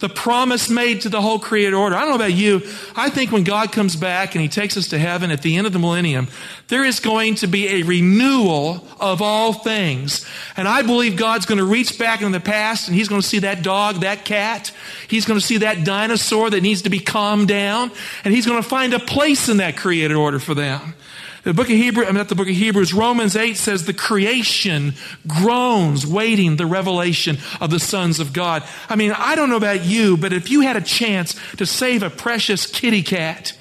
the 0.00 0.08
promise 0.08 0.68
made 0.68 1.02
to 1.02 1.08
the 1.08 1.20
whole 1.20 1.38
created 1.38 1.74
order. 1.74 1.94
I 1.94 2.00
don't 2.00 2.10
know 2.10 2.16
about 2.16 2.32
you. 2.32 2.62
I 2.96 3.10
think 3.10 3.30
when 3.30 3.44
God 3.44 3.70
comes 3.70 3.96
back 3.96 4.34
and 4.34 4.42
he 4.42 4.48
takes 4.48 4.76
us 4.76 4.88
to 4.88 4.98
heaven 4.98 5.30
at 5.30 5.42
the 5.42 5.56
end 5.56 5.66
of 5.66 5.72
the 5.72 5.78
millennium, 5.78 6.28
there 6.68 6.84
is 6.84 7.00
going 7.00 7.36
to 7.36 7.46
be 7.46 7.68
a 7.68 7.82
renewal 7.82 8.86
of 8.98 9.20
all 9.20 9.52
things. 9.52 10.26
And 10.56 10.66
I 10.66 10.82
believe 10.82 11.16
God's 11.16 11.46
going 11.46 11.58
to 11.58 11.64
reach 11.64 11.98
back 11.98 12.22
in 12.22 12.32
the 12.32 12.40
past 12.40 12.88
and 12.88 12.96
he's 12.96 13.08
going 13.08 13.20
to 13.20 13.26
see 13.26 13.40
that 13.40 13.62
dog, 13.62 14.00
that 14.00 14.24
cat. 14.24 14.72
He's 15.06 15.26
going 15.26 15.38
to 15.38 15.44
see 15.44 15.58
that 15.58 15.84
dinosaur 15.84 16.50
that 16.50 16.62
needs 16.62 16.82
to 16.82 16.90
be 16.90 16.98
calmed 16.98 17.48
down. 17.48 17.92
And 18.24 18.34
he's 18.34 18.46
going 18.46 18.62
to 18.62 18.68
find 18.68 18.94
a 18.94 18.98
place 18.98 19.48
in 19.48 19.58
that 19.58 19.76
created 19.76 20.16
order 20.16 20.38
for 20.38 20.54
them. 20.54 20.94
The 21.42 21.54
book 21.54 21.68
of 21.68 21.76
Hebrews, 21.76 22.06
I 22.06 22.10
mean, 22.10 22.18
not 22.18 22.28
the 22.28 22.34
book 22.34 22.48
of 22.48 22.54
Hebrews, 22.54 22.92
Romans 22.92 23.34
8 23.34 23.56
says 23.56 23.86
the 23.86 23.94
creation 23.94 24.94
groans, 25.26 26.06
waiting 26.06 26.56
the 26.56 26.66
revelation 26.66 27.38
of 27.60 27.70
the 27.70 27.80
sons 27.80 28.20
of 28.20 28.32
God. 28.32 28.62
I 28.88 28.96
mean, 28.96 29.12
I 29.12 29.34
don't 29.36 29.48
know 29.48 29.56
about 29.56 29.84
you, 29.84 30.16
but 30.16 30.32
if 30.32 30.50
you 30.50 30.60
had 30.60 30.76
a 30.76 30.82
chance 30.82 31.34
to 31.56 31.64
save 31.64 32.02
a 32.02 32.10
precious 32.10 32.66
kitty 32.66 33.02
cat 33.02 33.56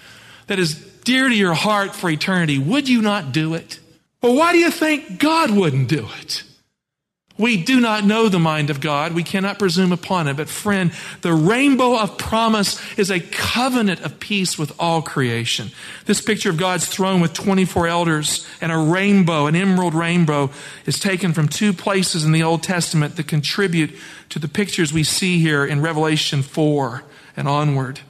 that 0.47 0.59
is 0.59 0.75
dear 1.03 1.29
to 1.29 1.35
your 1.35 1.53
heart 1.53 1.95
for 1.95 2.09
eternity, 2.09 2.57
would 2.57 2.89
you 2.89 3.01
not 3.01 3.31
do 3.31 3.53
it? 3.53 3.79
Well, 4.21 4.35
why 4.35 4.51
do 4.51 4.57
you 4.57 4.71
think 4.71 5.17
God 5.17 5.49
wouldn't 5.49 5.87
do 5.87 6.07
it? 6.21 6.43
We 7.39 7.55
do 7.55 7.79
not 7.79 8.03
know 8.03 8.27
the 8.27 8.37
mind 8.37 8.69
of 8.69 8.81
God. 8.81 9.13
We 9.13 9.23
cannot 9.23 9.59
presume 9.59 9.93
upon 9.93 10.27
it. 10.27 10.35
But 10.35 10.49
friend, 10.49 10.91
the 11.21 11.31
rainbow 11.31 11.97
of 11.97 12.17
promise 12.17 12.77
is 12.99 13.09
a 13.09 13.21
covenant 13.21 14.01
of 14.01 14.19
peace 14.19 14.59
with 14.59 14.73
all 14.77 15.01
creation. 15.01 15.71
This 16.05 16.19
picture 16.19 16.49
of 16.49 16.57
God's 16.57 16.85
throne 16.85 17.21
with 17.21 17.31
24 17.31 17.87
elders 17.87 18.45
and 18.59 18.73
a 18.73 18.77
rainbow, 18.77 19.47
an 19.47 19.55
emerald 19.55 19.93
rainbow, 19.93 20.49
is 20.85 20.99
taken 20.99 21.31
from 21.31 21.47
two 21.47 21.71
places 21.71 22.25
in 22.25 22.33
the 22.33 22.43
Old 22.43 22.61
Testament 22.61 23.15
that 23.15 23.29
contribute 23.29 23.95
to 24.27 24.37
the 24.37 24.49
pictures 24.49 24.91
we 24.91 25.05
see 25.05 25.39
here 25.39 25.65
in 25.65 25.81
Revelation 25.81 26.41
4 26.41 27.03
and 27.37 27.47
onward. 27.47 28.01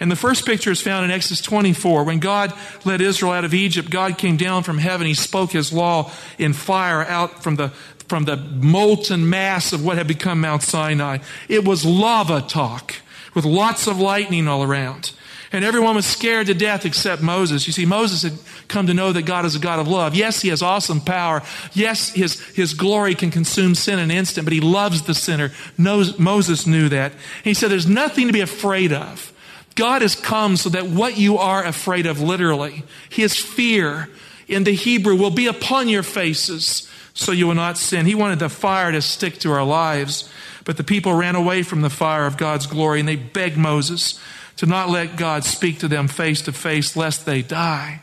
And 0.00 0.10
the 0.10 0.16
first 0.16 0.46
picture 0.46 0.70
is 0.70 0.80
found 0.80 1.04
in 1.04 1.10
Exodus 1.10 1.40
24. 1.40 2.04
When 2.04 2.20
God 2.20 2.52
led 2.84 3.00
Israel 3.00 3.32
out 3.32 3.44
of 3.44 3.52
Egypt, 3.52 3.90
God 3.90 4.16
came 4.16 4.36
down 4.36 4.62
from 4.62 4.78
heaven. 4.78 5.08
He 5.08 5.14
spoke 5.14 5.50
his 5.50 5.72
law 5.72 6.12
in 6.38 6.52
fire 6.52 7.02
out 7.04 7.42
from 7.42 7.56
the, 7.56 7.72
from 8.08 8.24
the 8.24 8.36
molten 8.36 9.28
mass 9.28 9.72
of 9.72 9.84
what 9.84 9.98
had 9.98 10.08
become 10.08 10.40
Mount 10.40 10.62
Sinai. 10.62 11.18
It 11.48 11.64
was 11.64 11.84
lava 11.84 12.40
talk 12.40 12.96
with 13.34 13.44
lots 13.44 13.86
of 13.86 14.00
lightning 14.00 14.48
all 14.48 14.62
around. 14.62 15.12
And 15.50 15.64
everyone 15.64 15.94
was 15.94 16.04
scared 16.04 16.48
to 16.48 16.54
death 16.54 16.84
except 16.84 17.22
Moses. 17.22 17.66
You 17.66 17.72
see, 17.72 17.86
Moses 17.86 18.22
had 18.22 18.38
come 18.68 18.86
to 18.86 18.94
know 18.94 19.12
that 19.12 19.22
God 19.22 19.46
is 19.46 19.54
a 19.54 19.58
God 19.58 19.78
of 19.78 19.88
love. 19.88 20.14
Yes, 20.14 20.42
he 20.42 20.48
has 20.48 20.60
awesome 20.60 21.00
power. 21.00 21.42
Yes, 21.72 22.12
his, 22.12 22.40
his 22.48 22.74
glory 22.74 23.14
can 23.14 23.30
consume 23.30 23.74
sin 23.74 23.98
in 23.98 24.10
an 24.10 24.16
instant, 24.16 24.44
but 24.44 24.52
he 24.52 24.60
loves 24.60 25.02
the 25.02 25.14
sinner. 25.14 25.50
Knows, 25.78 26.18
Moses 26.18 26.66
knew 26.66 26.90
that. 26.90 27.12
he 27.44 27.54
said, 27.54 27.70
There's 27.70 27.86
nothing 27.86 28.26
to 28.26 28.32
be 28.32 28.42
afraid 28.42 28.92
of. 28.92 29.32
God 29.74 30.02
has 30.02 30.14
come 30.14 30.56
so 30.56 30.68
that 30.70 30.86
what 30.86 31.16
you 31.16 31.38
are 31.38 31.64
afraid 31.64 32.04
of, 32.04 32.20
literally, 32.20 32.82
his 33.08 33.36
fear 33.36 34.08
in 34.48 34.64
the 34.64 34.72
Hebrew 34.72 35.14
will 35.14 35.30
be 35.30 35.46
upon 35.46 35.88
your 35.88 36.02
faces 36.02 36.90
so 37.14 37.32
you 37.32 37.46
will 37.46 37.54
not 37.54 37.78
sin. 37.78 38.06
He 38.06 38.14
wanted 38.14 38.38
the 38.38 38.48
fire 38.48 38.92
to 38.92 39.02
stick 39.02 39.38
to 39.40 39.52
our 39.52 39.64
lives, 39.64 40.30
but 40.64 40.76
the 40.76 40.84
people 40.84 41.12
ran 41.12 41.34
away 41.34 41.62
from 41.62 41.82
the 41.82 41.90
fire 41.90 42.26
of 42.26 42.36
God's 42.36 42.66
glory 42.66 43.00
and 43.00 43.08
they 43.08 43.16
begged 43.16 43.56
Moses 43.56 44.20
to 44.56 44.66
not 44.66 44.90
let 44.90 45.16
God 45.16 45.44
speak 45.44 45.78
to 45.80 45.88
them 45.88 46.08
face 46.08 46.42
to 46.42 46.52
face 46.52 46.96
lest 46.96 47.26
they 47.26 47.42
die. 47.42 48.02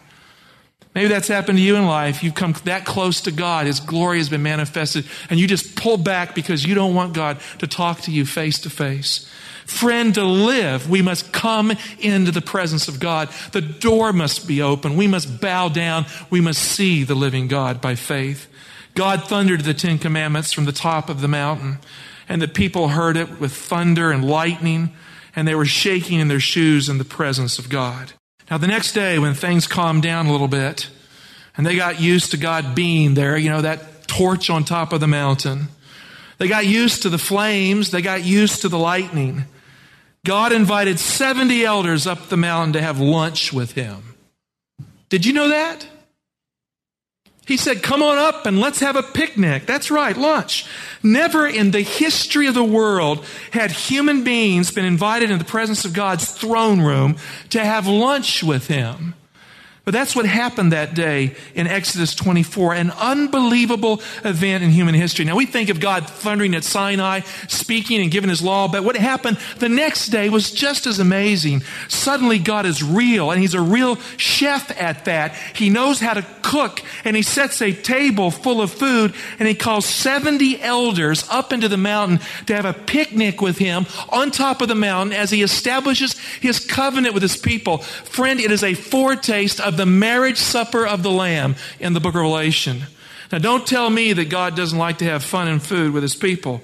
Maybe 0.95 1.09
that's 1.09 1.27
happened 1.27 1.57
to 1.57 1.63
you 1.63 1.75
in 1.75 1.85
life. 1.85 2.23
You've 2.23 2.35
come 2.35 2.53
that 2.63 2.85
close 2.85 3.19
to 3.21 3.31
God. 3.31 3.67
His 3.67 3.81
glory 3.81 4.17
has 4.19 4.29
been 4.29 4.43
manifested 4.43 5.05
and 5.29 5.37
you 5.37 5.45
just 5.45 5.75
pull 5.75 5.97
back 5.97 6.33
because 6.33 6.65
you 6.65 6.73
don't 6.73 6.95
want 6.95 7.13
God 7.13 7.39
to 7.59 7.67
talk 7.67 8.01
to 8.01 8.11
you 8.11 8.25
face 8.25 8.59
to 8.59 8.69
face. 8.69 9.29
Friend, 9.65 10.13
to 10.13 10.23
live, 10.23 10.89
we 10.89 11.01
must 11.01 11.33
come 11.33 11.73
into 11.99 12.31
the 12.31 12.41
presence 12.41 12.87
of 12.87 12.99
God. 12.99 13.29
The 13.51 13.61
door 13.61 14.13
must 14.13 14.47
be 14.47 14.61
open. 14.61 14.95
We 14.95 15.07
must 15.07 15.41
bow 15.41 15.69
down. 15.69 16.05
We 16.29 16.39
must 16.39 16.61
see 16.61 17.03
the 17.03 17.15
living 17.15 17.47
God 17.47 17.81
by 17.81 17.95
faith. 17.95 18.47
God 18.95 19.27
thundered 19.27 19.61
the 19.61 19.73
Ten 19.73 19.99
Commandments 19.99 20.53
from 20.53 20.65
the 20.65 20.71
top 20.71 21.09
of 21.09 21.21
the 21.21 21.27
mountain, 21.27 21.79
and 22.27 22.41
the 22.41 22.47
people 22.47 22.89
heard 22.89 23.17
it 23.17 23.39
with 23.39 23.53
thunder 23.53 24.09
and 24.11 24.27
lightning, 24.27 24.93
and 25.35 25.47
they 25.47 25.53
were 25.53 25.65
shaking 25.65 26.19
in 26.19 26.29
their 26.29 26.39
shoes 26.39 26.89
in 26.89 26.97
the 26.97 27.05
presence 27.05 27.59
of 27.59 27.69
God. 27.69 28.13
Now, 28.49 28.57
the 28.57 28.67
next 28.67 28.93
day, 28.93 29.19
when 29.19 29.33
things 29.33 29.67
calmed 29.67 30.01
down 30.01 30.27
a 30.27 30.31
little 30.31 30.47
bit, 30.47 30.89
and 31.57 31.65
they 31.65 31.75
got 31.75 31.99
used 31.99 32.31
to 32.31 32.37
God 32.37 32.73
being 32.73 33.13
there, 33.13 33.37
you 33.37 33.49
know, 33.49 33.61
that 33.61 34.07
torch 34.07 34.49
on 34.49 34.63
top 34.63 34.93
of 34.93 35.01
the 35.01 35.07
mountain, 35.07 35.67
they 36.37 36.47
got 36.47 36.65
used 36.65 37.01
to 37.03 37.09
the 37.09 37.17
flames, 37.17 37.91
they 37.91 38.01
got 38.01 38.23
used 38.23 38.61
to 38.61 38.69
the 38.69 38.79
lightning. 38.79 39.45
God 40.23 40.51
invited 40.51 40.99
70 40.99 41.63
elders 41.65 42.07
up 42.07 42.29
the 42.29 42.37
mountain 42.37 42.73
to 42.73 42.81
have 42.81 42.99
lunch 42.99 43.51
with 43.51 43.73
him. 43.73 44.15
Did 45.09 45.25
you 45.25 45.33
know 45.33 45.49
that? 45.49 45.87
He 47.45 47.57
said, 47.57 47.83
Come 47.83 48.01
on 48.01 48.17
up 48.17 48.45
and 48.45 48.59
let's 48.59 48.79
have 48.79 48.95
a 48.95 49.03
picnic. 49.03 49.65
That's 49.65 49.91
right, 49.91 50.17
lunch. 50.17 50.65
Never 51.03 51.47
in 51.47 51.71
the 51.71 51.81
history 51.81 52.47
of 52.47 52.55
the 52.55 52.63
world 52.63 53.23
had 53.51 53.71
human 53.71 54.23
beings 54.23 54.71
been 54.71 54.85
invited 54.85 55.29
in 55.29 55.37
the 55.37 55.45
presence 55.45 55.85
of 55.85 55.93
God's 55.93 56.29
throne 56.31 56.81
room 56.81 57.17
to 57.51 57.63
have 57.63 57.87
lunch 57.87 58.43
with 58.43 58.67
Him. 58.67 59.13
But 59.85 59.93
that's 59.93 60.15
what 60.15 60.25
happened 60.25 60.71
that 60.71 60.95
day 60.95 61.35
in 61.53 61.67
Exodus 61.67 62.15
24, 62.15 62.73
an 62.73 62.89
unbelievable 62.89 64.01
event 64.23 64.63
in 64.63 64.71
human 64.71 64.95
history. 64.95 65.25
Now 65.25 65.35
we 65.35 65.45
think 65.45 65.69
of 65.69 65.79
God 65.79 66.09
thundering 66.09 66.55
at 66.55 66.63
Sinai, 66.63 67.19
speaking 67.47 68.01
and 68.01 68.09
giving 68.09 68.31
his 68.31 68.41
law, 68.41 68.67
but 68.67 68.83
what 68.83 68.95
happened 68.95 69.37
the 69.59 69.69
next 69.69 70.07
day 70.07 70.29
was 70.29 70.49
just 70.49 70.87
as 70.87 70.97
amazing. 70.97 71.61
Suddenly 71.87 72.39
God 72.39 72.65
is 72.65 72.81
real 72.81 73.29
and 73.29 73.39
he's 73.39 73.53
a 73.53 73.61
real 73.61 73.97
chef 74.17 74.71
at 74.81 75.05
that. 75.05 75.35
He 75.53 75.69
knows 75.69 75.99
how 75.99 76.15
to 76.15 76.25
cook 76.41 76.81
and 77.03 77.15
he 77.15 77.21
sets 77.21 77.61
a 77.61 77.71
table 77.71 78.31
full 78.31 78.61
of 78.61 78.71
food 78.71 79.13
and 79.37 79.47
he 79.47 79.53
calls 79.53 79.85
70 79.85 80.61
elders 80.63 81.27
up 81.29 81.53
into 81.53 81.67
the 81.67 81.77
mountain 81.77 82.19
to 82.47 82.55
have 82.55 82.65
a 82.65 82.73
picnic 82.73 83.39
with 83.39 83.59
him 83.59 83.85
on 84.09 84.31
top 84.31 84.63
of 84.63 84.67
the 84.67 84.73
mountain 84.73 85.15
as 85.15 85.29
he 85.29 85.43
establishes 85.43 86.17
his 86.41 86.59
covenant 86.59 87.13
with 87.13 87.21
his 87.21 87.37
people. 87.37 87.77
Friend, 87.77 88.39
it 88.39 88.49
is 88.49 88.63
a 88.63 88.73
foretaste 88.73 89.59
of 89.59 89.74
the 89.77 89.85
marriage 89.85 90.37
supper 90.37 90.85
of 90.85 91.03
the 91.03 91.11
Lamb 91.11 91.55
in 91.79 91.93
the 91.93 91.99
book 91.99 92.15
of 92.15 92.21
Revelation. 92.21 92.83
Now, 93.31 93.39
don't 93.39 93.65
tell 93.65 93.89
me 93.89 94.13
that 94.13 94.29
God 94.29 94.55
doesn't 94.55 94.77
like 94.77 94.99
to 94.99 95.05
have 95.05 95.23
fun 95.23 95.47
and 95.47 95.61
food 95.61 95.93
with 95.93 96.03
his 96.03 96.15
people. 96.15 96.61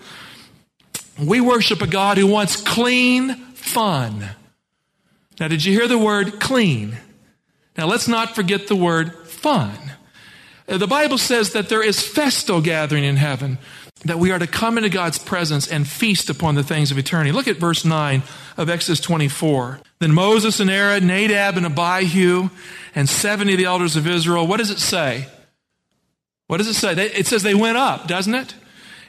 We 1.20 1.42
worship 1.42 1.82
a 1.82 1.88
God 1.88 2.18
who 2.18 2.28
wants 2.28 2.56
clean 2.56 3.36
fun. 3.54 4.30
Now, 5.40 5.48
did 5.48 5.66
you 5.66 5.74
hear 5.74 5.88
the 5.88 5.98
word 5.98 6.40
clean? 6.40 6.98
Now, 7.78 7.88
let's 7.88 8.08
not 8.08 8.36
forget 8.36 8.68
the 8.68 8.76
word 8.76 9.14
fun. 9.28 9.76
Uh, 10.68 10.78
the 10.78 10.88
Bible 10.88 11.18
says 11.18 11.54
that 11.54 11.70
there 11.70 11.84
is 11.84 12.02
festal 12.02 12.62
gathering 12.62 13.04
in 13.04 13.18
heaven, 13.18 13.58
that 14.06 14.20
we 14.20 14.32
are 14.32 14.40
to 14.40 14.48
come 14.48 14.78
into 14.78 14.90
God's 14.90 15.20
presence 15.20 15.68
and 15.68 15.88
feast 15.88 16.30
upon 16.30 16.56
the 16.56 16.64
things 16.64 16.92
of 16.92 16.98
eternity. 16.98 17.32
Look 17.32 17.48
at 17.48 17.58
verse 17.58 17.86
9 17.86 18.24
of 18.58 18.70
Exodus 18.70 19.00
24. 19.00 19.80
Then 20.00 20.12
Moses 20.12 20.60
and 20.60 20.70
Aaron, 20.70 21.06
Nadab 21.06 21.58
and 21.58 21.66
Abihu, 21.66 22.50
and 22.96 23.08
70 23.08 23.54
of 23.54 23.60
the 23.60 23.66
elders 23.66 23.96
of 23.96 24.08
Israel, 24.08 24.48
what 24.48 24.58
does 24.58 24.72
it 24.72 24.80
say? 24.80 25.28
What 26.48 26.58
does 26.58 26.68
it 26.68 26.74
say? 26.74 26.94
It 26.94 27.28
says 27.28 27.44
they 27.44 27.56
went 27.56 27.78
up, 27.78 28.08
doesn't 28.08 28.34
it? 28.34 28.56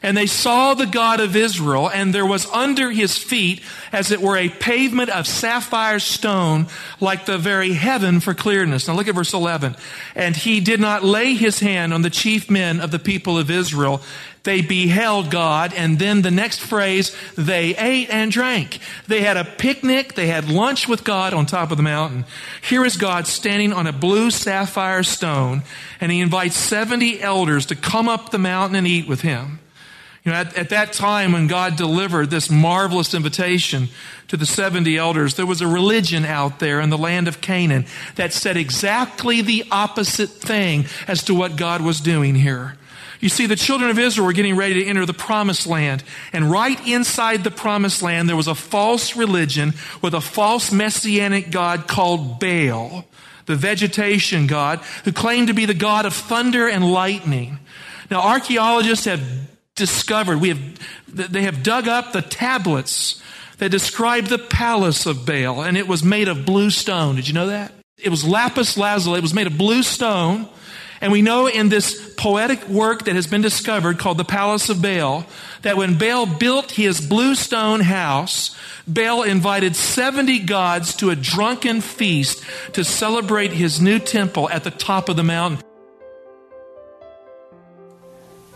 And 0.04 0.16
they 0.16 0.26
saw 0.26 0.74
the 0.74 0.86
God 0.86 1.20
of 1.20 1.36
Israel, 1.36 1.88
and 1.88 2.12
there 2.12 2.26
was 2.26 2.50
under 2.50 2.90
his 2.90 3.16
feet, 3.16 3.62
as 3.92 4.10
it 4.10 4.20
were, 4.20 4.36
a 4.36 4.48
pavement 4.48 5.10
of 5.10 5.28
sapphire 5.28 6.00
stone, 6.00 6.66
like 7.00 7.24
the 7.24 7.38
very 7.38 7.72
heaven 7.72 8.18
for 8.18 8.34
clearness. 8.34 8.88
Now 8.88 8.94
look 8.94 9.06
at 9.06 9.14
verse 9.14 9.32
11. 9.32 9.76
And 10.16 10.34
he 10.34 10.60
did 10.60 10.80
not 10.80 11.04
lay 11.04 11.34
his 11.34 11.60
hand 11.60 11.94
on 11.94 12.02
the 12.02 12.10
chief 12.10 12.50
men 12.50 12.80
of 12.80 12.90
the 12.90 12.98
people 12.98 13.38
of 13.38 13.48
Israel. 13.48 14.02
They 14.44 14.60
beheld 14.60 15.30
God, 15.30 15.72
and 15.72 16.00
then 16.00 16.22
the 16.22 16.30
next 16.32 16.58
phrase, 16.58 17.14
they 17.36 17.76
ate 17.76 18.10
and 18.10 18.32
drank. 18.32 18.80
They 19.06 19.20
had 19.20 19.36
a 19.36 19.44
picnic, 19.44 20.14
they 20.14 20.26
had 20.26 20.48
lunch 20.48 20.88
with 20.88 21.04
God 21.04 21.32
on 21.32 21.46
top 21.46 21.70
of 21.70 21.76
the 21.76 21.82
mountain. 21.84 22.24
Here 22.60 22.84
is 22.84 22.96
God 22.96 23.28
standing 23.28 23.72
on 23.72 23.86
a 23.86 23.92
blue 23.92 24.32
sapphire 24.32 25.04
stone, 25.04 25.62
and 26.00 26.10
he 26.10 26.20
invites 26.20 26.56
70 26.56 27.22
elders 27.22 27.66
to 27.66 27.76
come 27.76 28.08
up 28.08 28.30
the 28.30 28.38
mountain 28.38 28.74
and 28.74 28.86
eat 28.86 29.06
with 29.06 29.20
him. 29.20 29.60
You 30.24 30.30
know, 30.30 30.38
at, 30.38 30.56
at, 30.56 30.68
that 30.70 30.92
time 30.92 31.32
when 31.32 31.48
God 31.48 31.76
delivered 31.76 32.30
this 32.30 32.48
marvelous 32.48 33.12
invitation 33.12 33.88
to 34.28 34.36
the 34.36 34.46
70 34.46 34.96
elders, 34.96 35.34
there 35.34 35.46
was 35.46 35.60
a 35.60 35.66
religion 35.66 36.24
out 36.24 36.60
there 36.60 36.80
in 36.80 36.90
the 36.90 36.98
land 36.98 37.26
of 37.26 37.40
Canaan 37.40 37.86
that 38.14 38.32
said 38.32 38.56
exactly 38.56 39.42
the 39.42 39.64
opposite 39.72 40.30
thing 40.30 40.86
as 41.08 41.24
to 41.24 41.34
what 41.34 41.56
God 41.56 41.82
was 41.82 42.00
doing 42.00 42.36
here. 42.36 42.76
You 43.22 43.28
see, 43.28 43.46
the 43.46 43.54
children 43.54 43.88
of 43.88 44.00
Israel 44.00 44.26
were 44.26 44.32
getting 44.32 44.56
ready 44.56 44.82
to 44.82 44.84
enter 44.84 45.06
the 45.06 45.14
promised 45.14 45.68
land. 45.68 46.02
And 46.32 46.50
right 46.50 46.84
inside 46.88 47.44
the 47.44 47.52
promised 47.52 48.02
land, 48.02 48.28
there 48.28 48.34
was 48.34 48.48
a 48.48 48.54
false 48.54 49.14
religion 49.14 49.74
with 50.02 50.12
a 50.12 50.20
false 50.20 50.72
messianic 50.72 51.52
God 51.52 51.86
called 51.86 52.40
Baal, 52.40 53.06
the 53.46 53.54
vegetation 53.54 54.48
God, 54.48 54.80
who 55.04 55.12
claimed 55.12 55.46
to 55.46 55.54
be 55.54 55.66
the 55.66 55.72
God 55.72 56.04
of 56.04 56.14
thunder 56.14 56.68
and 56.68 56.92
lightning. 56.92 57.60
Now, 58.10 58.22
archaeologists 58.22 59.04
have 59.04 59.22
discovered, 59.76 60.40
we 60.40 60.48
have, 60.48 61.32
they 61.32 61.42
have 61.42 61.62
dug 61.62 61.86
up 61.86 62.12
the 62.12 62.22
tablets 62.22 63.22
that 63.58 63.70
describe 63.70 64.24
the 64.24 64.38
palace 64.38 65.06
of 65.06 65.24
Baal, 65.24 65.62
and 65.62 65.76
it 65.76 65.86
was 65.86 66.02
made 66.02 66.26
of 66.26 66.44
blue 66.44 66.70
stone. 66.70 67.14
Did 67.14 67.28
you 67.28 67.34
know 67.34 67.46
that? 67.46 67.72
It 67.98 68.08
was 68.08 68.24
lapis 68.24 68.76
lazuli. 68.76 69.18
It 69.18 69.22
was 69.22 69.32
made 69.32 69.46
of 69.46 69.56
blue 69.56 69.84
stone. 69.84 70.48
And 71.02 71.10
we 71.10 71.20
know 71.20 71.48
in 71.48 71.68
this 71.68 72.14
poetic 72.16 72.68
work 72.68 73.06
that 73.06 73.16
has 73.16 73.26
been 73.26 73.42
discovered 73.42 73.98
called 73.98 74.18
the 74.18 74.24
Palace 74.24 74.68
of 74.68 74.80
Baal 74.80 75.26
that 75.62 75.76
when 75.76 75.98
Baal 75.98 76.26
built 76.26 76.70
his 76.70 77.00
blue 77.00 77.34
stone 77.34 77.80
house, 77.80 78.56
Baal 78.86 79.24
invited 79.24 79.74
70 79.74 80.38
gods 80.40 80.94
to 80.96 81.10
a 81.10 81.16
drunken 81.16 81.80
feast 81.80 82.44
to 82.74 82.84
celebrate 82.84 83.52
his 83.52 83.80
new 83.80 83.98
temple 83.98 84.48
at 84.48 84.62
the 84.62 84.70
top 84.70 85.08
of 85.08 85.16
the 85.16 85.24
mountain. 85.24 85.71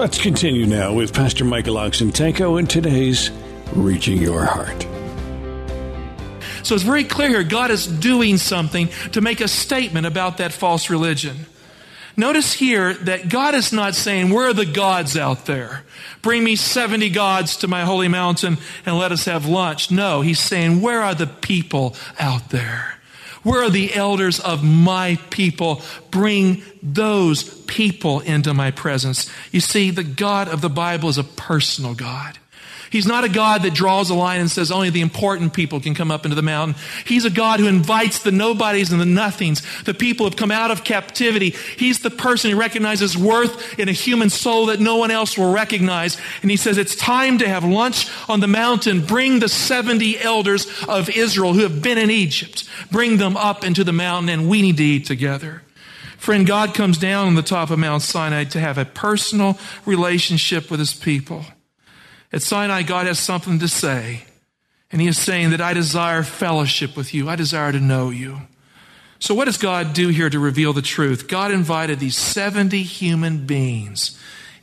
Let's 0.00 0.16
continue 0.16 0.64
now 0.64 0.94
with 0.94 1.12
Pastor 1.12 1.44
Michael 1.44 1.74
Oxentenko 1.74 2.58
in 2.58 2.66
today's 2.66 3.30
Reaching 3.74 4.16
Your 4.16 4.46
Heart. 4.46 4.86
So 6.62 6.74
it's 6.74 6.84
very 6.84 7.04
clear 7.04 7.28
here 7.28 7.44
God 7.44 7.70
is 7.70 7.86
doing 7.86 8.38
something 8.38 8.88
to 9.12 9.20
make 9.20 9.42
a 9.42 9.46
statement 9.46 10.06
about 10.06 10.38
that 10.38 10.54
false 10.54 10.88
religion. 10.88 11.44
Notice 12.16 12.54
here 12.54 12.94
that 12.94 13.28
God 13.28 13.54
is 13.54 13.74
not 13.74 13.94
saying, 13.94 14.30
Where 14.30 14.48
are 14.48 14.54
the 14.54 14.64
gods 14.64 15.18
out 15.18 15.44
there? 15.44 15.84
Bring 16.22 16.44
me 16.44 16.56
70 16.56 17.10
gods 17.10 17.58
to 17.58 17.68
my 17.68 17.82
holy 17.82 18.08
mountain 18.08 18.56
and 18.86 18.96
let 18.96 19.12
us 19.12 19.26
have 19.26 19.44
lunch. 19.44 19.90
No, 19.90 20.22
He's 20.22 20.40
saying, 20.40 20.80
Where 20.80 21.02
are 21.02 21.14
the 21.14 21.26
people 21.26 21.94
out 22.18 22.48
there? 22.48 22.99
Where 23.42 23.62
are 23.62 23.70
the 23.70 23.94
elders 23.94 24.40
of 24.40 24.62
my 24.64 25.18
people? 25.30 25.82
Bring 26.10 26.62
those 26.82 27.62
people 27.64 28.20
into 28.20 28.52
my 28.52 28.70
presence. 28.70 29.30
You 29.50 29.60
see, 29.60 29.90
the 29.90 30.04
God 30.04 30.48
of 30.48 30.60
the 30.60 30.68
Bible 30.68 31.08
is 31.08 31.18
a 31.18 31.24
personal 31.24 31.94
God. 31.94 32.38
He's 32.90 33.06
not 33.06 33.24
a 33.24 33.28
God 33.28 33.62
that 33.62 33.72
draws 33.72 34.10
a 34.10 34.14
line 34.14 34.40
and 34.40 34.50
says 34.50 34.72
only 34.72 34.90
the 34.90 35.00
important 35.00 35.52
people 35.52 35.80
can 35.80 35.94
come 35.94 36.10
up 36.10 36.24
into 36.24 36.34
the 36.34 36.42
mountain. 36.42 36.76
He's 37.06 37.24
a 37.24 37.30
God 37.30 37.60
who 37.60 37.68
invites 37.68 38.18
the 38.18 38.32
nobodies 38.32 38.90
and 38.90 39.00
the 39.00 39.06
nothings, 39.06 39.62
the 39.84 39.94
people 39.94 40.26
who 40.26 40.30
have 40.30 40.38
come 40.38 40.50
out 40.50 40.72
of 40.72 40.82
captivity. 40.82 41.50
He's 41.50 42.00
the 42.00 42.10
person 42.10 42.50
who 42.50 42.58
recognizes 42.58 43.16
worth 43.16 43.78
in 43.78 43.88
a 43.88 43.92
human 43.92 44.28
soul 44.28 44.66
that 44.66 44.80
no 44.80 44.96
one 44.96 45.12
else 45.12 45.38
will 45.38 45.52
recognize. 45.52 46.16
And 46.42 46.50
he 46.50 46.56
says, 46.56 46.78
it's 46.78 46.96
time 46.96 47.38
to 47.38 47.48
have 47.48 47.64
lunch 47.64 48.10
on 48.28 48.40
the 48.40 48.48
mountain. 48.48 49.06
Bring 49.06 49.38
the 49.38 49.48
70 49.48 50.18
elders 50.18 50.66
of 50.88 51.08
Israel 51.10 51.54
who 51.54 51.60
have 51.60 51.80
been 51.80 51.98
in 51.98 52.10
Egypt. 52.10 52.68
Bring 52.90 53.18
them 53.18 53.36
up 53.36 53.64
into 53.64 53.84
the 53.84 53.92
mountain 53.92 54.28
and 54.28 54.48
we 54.48 54.62
need 54.62 54.78
to 54.78 54.84
eat 54.84 55.06
together. 55.06 55.62
Friend, 56.18 56.44
God 56.46 56.74
comes 56.74 56.98
down 56.98 57.28
on 57.28 57.34
the 57.36 57.42
top 57.42 57.70
of 57.70 57.78
Mount 57.78 58.02
Sinai 58.02 58.44
to 58.44 58.60
have 58.60 58.78
a 58.78 58.84
personal 58.84 59.58
relationship 59.86 60.70
with 60.70 60.80
his 60.80 60.92
people. 60.92 61.44
At 62.32 62.42
Sinai, 62.42 62.82
God 62.82 63.06
has 63.06 63.18
something 63.18 63.58
to 63.58 63.68
say. 63.68 64.24
And 64.92 65.00
He 65.00 65.08
is 65.08 65.18
saying 65.18 65.50
that 65.50 65.60
I 65.60 65.72
desire 65.72 66.22
fellowship 66.22 66.96
with 66.96 67.14
you. 67.14 67.28
I 67.28 67.36
desire 67.36 67.72
to 67.72 67.80
know 67.80 68.10
you. 68.10 68.42
So, 69.18 69.34
what 69.34 69.44
does 69.44 69.58
God 69.58 69.92
do 69.92 70.08
here 70.08 70.30
to 70.30 70.38
reveal 70.38 70.72
the 70.72 70.82
truth? 70.82 71.28
God 71.28 71.52
invited 71.52 72.00
these 72.00 72.16
70 72.16 72.82
human 72.82 73.46
beings 73.46 74.18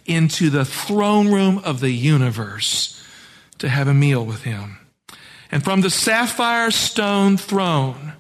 into 0.06 0.50
the 0.50 0.66
throne 0.66 1.32
room 1.32 1.60
of 1.60 1.80
the 1.80 1.92
universe 1.92 3.04
to 3.60 3.70
have 3.70 3.88
a 3.88 3.94
meal 3.94 4.26
with 4.26 4.44
Him. 4.44 4.80
And 5.52 5.64
from 5.64 5.82
the 5.82 5.90
sapphire 5.90 6.72
stone 6.72 7.38
throne, 7.38 8.14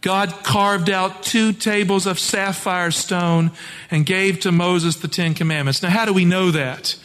God 0.00 0.44
carved 0.44 0.90
out 0.90 1.22
two 1.22 1.52
tables 1.52 2.06
of 2.06 2.18
sapphire 2.18 2.90
stone 2.90 3.50
and 3.90 4.04
gave 4.04 4.40
to 4.40 4.52
Moses 4.52 4.96
the 4.96 5.08
Ten 5.08 5.34
Commandments. 5.34 5.82
Now, 5.82 5.90
how 5.90 6.04
do 6.04 6.12
we 6.12 6.24
know 6.24 6.50
that? 6.50 6.96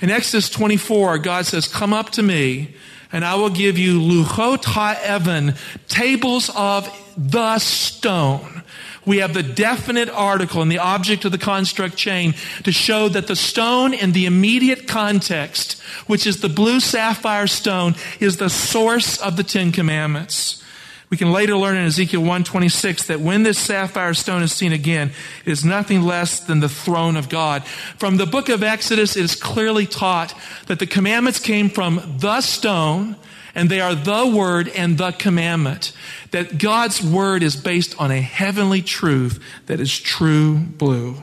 In 0.00 0.10
Exodus 0.10 0.48
24, 0.50 1.18
God 1.18 1.46
says, 1.46 1.66
Come 1.66 1.92
up 1.92 2.10
to 2.10 2.22
me, 2.22 2.74
and 3.10 3.24
I 3.24 3.34
will 3.34 3.50
give 3.50 3.76
you 3.76 4.00
luchot 4.00 4.64
ha'evan, 4.64 5.56
tables 5.88 6.50
of 6.54 6.88
the 7.16 7.58
stone. 7.58 8.62
We 9.04 9.18
have 9.18 9.34
the 9.34 9.42
definite 9.42 10.10
article 10.10 10.60
and 10.62 10.70
the 10.70 10.78
object 10.78 11.24
of 11.24 11.32
the 11.32 11.38
construct 11.38 11.96
chain 11.96 12.34
to 12.64 12.70
show 12.70 13.08
that 13.08 13.26
the 13.26 13.34
stone 13.34 13.94
in 13.94 14.12
the 14.12 14.26
immediate 14.26 14.86
context, 14.86 15.80
which 16.06 16.26
is 16.26 16.42
the 16.42 16.48
blue 16.48 16.78
sapphire 16.78 17.46
stone, 17.46 17.94
is 18.20 18.36
the 18.36 18.50
source 18.50 19.18
of 19.18 19.36
the 19.36 19.42
Ten 19.42 19.72
Commandments. 19.72 20.62
We 21.10 21.16
can 21.16 21.32
later 21.32 21.56
learn 21.56 21.76
in 21.76 21.86
Ezekiel 21.86 22.20
126 22.20 23.06
that 23.06 23.20
when 23.20 23.42
this 23.42 23.58
sapphire 23.58 24.12
stone 24.12 24.42
is 24.42 24.52
seen 24.52 24.72
again, 24.72 25.10
it 25.44 25.50
is 25.50 25.64
nothing 25.64 26.02
less 26.02 26.40
than 26.40 26.60
the 26.60 26.68
throne 26.68 27.16
of 27.16 27.30
God. 27.30 27.64
From 27.96 28.18
the 28.18 28.26
book 28.26 28.50
of 28.50 28.62
Exodus, 28.62 29.16
it 29.16 29.24
is 29.24 29.34
clearly 29.34 29.86
taught 29.86 30.34
that 30.66 30.78
the 30.78 30.86
commandments 30.86 31.38
came 31.38 31.70
from 31.70 32.18
the 32.18 32.42
stone, 32.42 33.16
and 33.54 33.70
they 33.70 33.80
are 33.80 33.94
the 33.94 34.26
word 34.26 34.68
and 34.68 34.98
the 34.98 35.12
commandment. 35.12 35.92
That 36.32 36.58
God's 36.58 37.02
word 37.02 37.42
is 37.42 37.56
based 37.56 37.98
on 37.98 38.10
a 38.10 38.20
heavenly 38.20 38.82
truth 38.82 39.42
that 39.64 39.80
is 39.80 39.98
true 39.98 40.58
blue. 40.58 41.22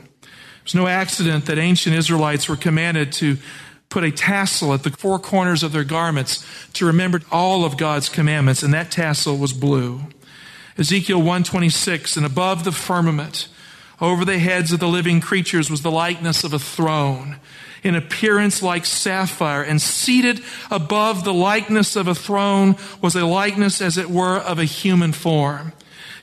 It's 0.64 0.74
no 0.74 0.88
accident 0.88 1.46
that 1.46 1.58
ancient 1.58 1.94
Israelites 1.94 2.48
were 2.48 2.56
commanded 2.56 3.12
to 3.12 3.38
put 3.88 4.04
a 4.04 4.10
tassel 4.10 4.74
at 4.74 4.82
the 4.82 4.90
four 4.90 5.18
corners 5.18 5.62
of 5.62 5.72
their 5.72 5.84
garments 5.84 6.44
to 6.74 6.86
remember 6.86 7.20
all 7.30 7.64
of 7.64 7.76
God's 7.76 8.08
commandments, 8.08 8.62
and 8.62 8.74
that 8.74 8.90
tassel 8.90 9.36
was 9.36 9.52
blue. 9.52 10.00
Ezekiel 10.78 11.18
126, 11.18 12.16
and 12.16 12.26
above 12.26 12.64
the 12.64 12.72
firmament, 12.72 13.48
over 14.00 14.24
the 14.24 14.38
heads 14.38 14.72
of 14.72 14.80
the 14.80 14.88
living 14.88 15.20
creatures 15.20 15.70
was 15.70 15.82
the 15.82 15.90
likeness 15.90 16.44
of 16.44 16.52
a 16.52 16.58
throne, 16.58 17.38
in 17.82 17.94
appearance 17.94 18.62
like 18.62 18.84
sapphire, 18.84 19.62
and 19.62 19.80
seated 19.80 20.42
above 20.70 21.24
the 21.24 21.32
likeness 21.32 21.96
of 21.96 22.08
a 22.08 22.14
throne 22.14 22.76
was 23.00 23.14
a 23.14 23.24
likeness, 23.24 23.80
as 23.80 23.96
it 23.96 24.10
were, 24.10 24.36
of 24.36 24.58
a 24.58 24.64
human 24.64 25.12
form. 25.12 25.72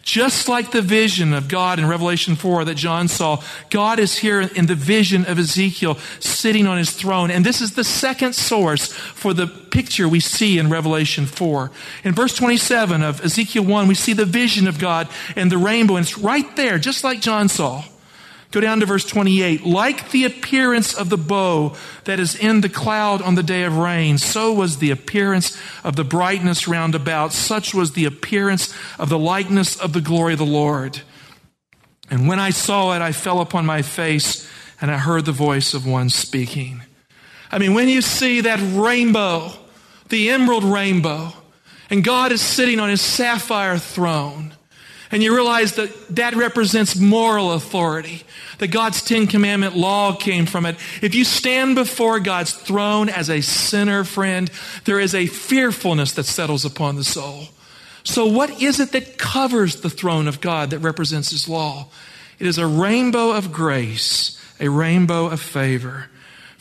Just 0.03 0.49
like 0.49 0.71
the 0.71 0.81
vision 0.81 1.33
of 1.33 1.47
God 1.47 1.79
in 1.79 1.87
Revelation 1.87 2.35
4 2.35 2.65
that 2.65 2.75
John 2.75 3.07
saw, 3.07 3.41
God 3.69 3.99
is 3.99 4.17
here 4.17 4.41
in 4.41 4.65
the 4.65 4.75
vision 4.75 5.25
of 5.25 5.39
Ezekiel 5.39 5.97
sitting 6.19 6.67
on 6.67 6.77
his 6.77 6.91
throne. 6.91 7.31
And 7.31 7.45
this 7.45 7.61
is 7.61 7.71
the 7.71 7.85
second 7.85 8.35
source 8.35 8.91
for 8.91 9.33
the 9.33 9.47
picture 9.47 10.07
we 10.09 10.19
see 10.19 10.59
in 10.59 10.69
Revelation 10.69 11.25
4. 11.25 11.71
In 12.03 12.13
verse 12.13 12.35
27 12.35 13.01
of 13.01 13.23
Ezekiel 13.23 13.63
1, 13.63 13.87
we 13.87 13.95
see 13.95 14.11
the 14.11 14.25
vision 14.25 14.67
of 14.67 14.77
God 14.77 15.07
and 15.37 15.49
the 15.49 15.57
rainbow, 15.57 15.95
and 15.95 16.05
it's 16.05 16.17
right 16.17 16.53
there, 16.57 16.77
just 16.77 17.05
like 17.05 17.21
John 17.21 17.47
saw. 17.47 17.85
Go 18.53 18.61
down 18.61 18.81
to 18.81 18.85
verse 18.85 19.03
28. 19.03 19.65
Like 19.65 20.11
the 20.11 20.25
appearance 20.25 20.93
of 20.93 21.09
the 21.09 21.17
bow 21.17 21.75
that 22.03 22.19
is 22.19 22.35
in 22.35 22.61
the 22.61 22.69
cloud 22.69 23.19
on 23.19 23.33
the 23.33 23.41
day 23.41 23.63
of 23.63 23.75
rain, 23.75 24.19
so 24.19 24.53
was 24.53 24.77
the 24.77 24.91
appearance 24.91 25.59
of 25.83 25.95
the 25.95 26.03
brightness 26.03 26.67
round 26.67 26.93
about. 26.93 27.33
Such 27.33 27.73
was 27.73 27.93
the 27.93 28.05
appearance 28.05 28.71
of 28.99 29.09
the 29.09 29.17
likeness 29.17 29.75
of 29.75 29.93
the 29.93 30.01
glory 30.01 30.33
of 30.33 30.39
the 30.39 30.45
Lord. 30.45 31.01
And 32.11 32.27
when 32.27 32.39
I 32.39 32.51
saw 32.51 32.95
it, 32.95 33.01
I 33.01 33.11
fell 33.11 33.41
upon 33.41 33.65
my 33.65 33.81
face 33.81 34.47
and 34.79 34.91
I 34.91 34.97
heard 34.97 35.25
the 35.25 35.31
voice 35.31 35.73
of 35.73 35.87
one 35.87 36.11
speaking. 36.11 36.83
I 37.51 37.57
mean, 37.57 37.73
when 37.73 37.89
you 37.89 38.03
see 38.03 38.41
that 38.41 38.59
rainbow, 38.75 39.51
the 40.09 40.29
emerald 40.29 40.63
rainbow, 40.63 41.33
and 41.89 42.03
God 42.03 42.31
is 42.31 42.41
sitting 42.41 42.79
on 42.79 42.89
his 42.89 43.01
sapphire 43.01 43.79
throne, 43.79 44.53
And 45.13 45.21
you 45.21 45.35
realize 45.35 45.73
that 45.73 45.91
that 46.15 46.33
represents 46.33 46.95
moral 46.95 47.51
authority, 47.51 48.23
that 48.57 48.69
God's 48.69 49.03
Ten 49.03 49.27
Commandment 49.27 49.75
law 49.77 50.15
came 50.15 50.47
from 50.47 50.65
it. 50.65 50.75
If 51.03 51.13
you 51.13 51.23
stand 51.23 51.75
before 51.75 52.19
God's 52.19 52.51
throne 52.51 53.09
as 53.09 53.29
a 53.29 53.41
sinner, 53.41 54.05
friend, 54.05 54.49
there 54.85 54.99
is 54.99 55.13
a 55.13 55.27
fearfulness 55.27 56.13
that 56.13 56.23
settles 56.23 56.65
upon 56.65 56.95
the 56.95 57.03
soul. 57.03 57.49
So, 58.03 58.25
what 58.25 58.59
is 58.59 58.79
it 58.79 58.91
that 58.93 59.19
covers 59.19 59.81
the 59.81 59.89
throne 59.91 60.27
of 60.27 60.41
God 60.41 60.71
that 60.71 60.79
represents 60.79 61.29
His 61.29 61.47
law? 61.47 61.89
It 62.39 62.47
is 62.47 62.57
a 62.57 62.65
rainbow 62.65 63.33
of 63.33 63.51
grace, 63.51 64.41
a 64.59 64.67
rainbow 64.67 65.27
of 65.27 65.39
favor. 65.39 66.07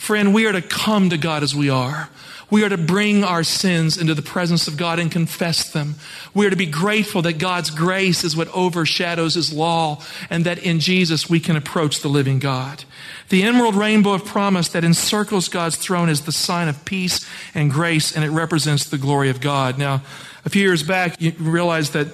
Friend, 0.02 0.34
we 0.34 0.46
are 0.46 0.52
to 0.52 0.60
come 0.60 1.10
to 1.10 1.16
God 1.16 1.44
as 1.44 1.54
we 1.54 1.70
are. 1.70 2.10
We 2.50 2.64
are 2.64 2.68
to 2.68 2.76
bring 2.76 3.22
our 3.22 3.44
sins 3.44 3.96
into 3.96 4.14
the 4.14 4.20
presence 4.20 4.66
of 4.66 4.76
God 4.76 4.98
and 4.98 5.12
confess 5.12 5.70
them. 5.70 5.94
We 6.34 6.44
are 6.44 6.50
to 6.50 6.56
be 6.56 6.66
grateful 6.66 7.22
that 7.22 7.34
God's 7.34 7.70
grace 7.70 8.24
is 8.24 8.36
what 8.36 8.48
overshadows 8.48 9.34
His 9.34 9.52
law 9.52 10.02
and 10.28 10.44
that 10.44 10.58
in 10.58 10.80
Jesus 10.80 11.30
we 11.30 11.38
can 11.38 11.54
approach 11.54 12.00
the 12.00 12.08
living 12.08 12.40
God. 12.40 12.82
The 13.28 13.44
emerald 13.44 13.76
rainbow 13.76 14.14
of 14.14 14.24
promise 14.24 14.66
that 14.70 14.82
encircles 14.82 15.48
God's 15.48 15.76
throne 15.76 16.08
is 16.08 16.22
the 16.22 16.32
sign 16.32 16.66
of 16.66 16.84
peace 16.84 17.24
and 17.54 17.70
grace 17.70 18.10
and 18.10 18.24
it 18.24 18.30
represents 18.30 18.86
the 18.86 18.98
glory 18.98 19.30
of 19.30 19.40
God. 19.40 19.78
Now, 19.78 20.02
a 20.44 20.50
few 20.50 20.62
years 20.62 20.82
back, 20.82 21.20
you 21.20 21.30
realized 21.38 21.92
that 21.92 22.08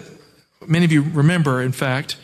many 0.67 0.85
of 0.85 0.93
you 0.93 1.01
remember, 1.01 1.63
in 1.63 1.73
fact, 1.73 2.19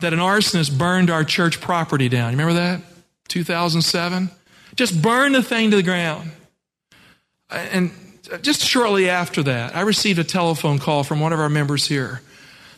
that 0.00 0.14
an 0.14 0.20
arsonist 0.20 0.78
burned 0.78 1.10
our 1.10 1.22
church 1.22 1.60
property 1.60 2.08
down. 2.08 2.32
You 2.32 2.38
remember 2.38 2.54
that? 2.54 2.80
2007? 3.28 4.30
Just 4.74 5.00
burn 5.02 5.32
the 5.32 5.42
thing 5.42 5.70
to 5.70 5.76
the 5.76 5.82
ground. 5.82 6.30
And 7.50 7.90
just 8.40 8.62
shortly 8.62 9.10
after 9.10 9.42
that, 9.42 9.76
I 9.76 9.82
received 9.82 10.18
a 10.18 10.24
telephone 10.24 10.78
call 10.78 11.04
from 11.04 11.20
one 11.20 11.32
of 11.32 11.40
our 11.40 11.50
members 11.50 11.86
here. 11.86 12.22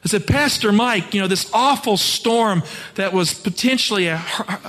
I 0.04 0.08
said, 0.08 0.26
Pastor 0.26 0.70
Mike, 0.70 1.14
you 1.14 1.20
know, 1.22 1.28
this 1.28 1.50
awful 1.54 1.96
storm 1.96 2.62
that 2.96 3.14
was 3.14 3.32
potentially 3.32 4.08
a, 4.08 4.22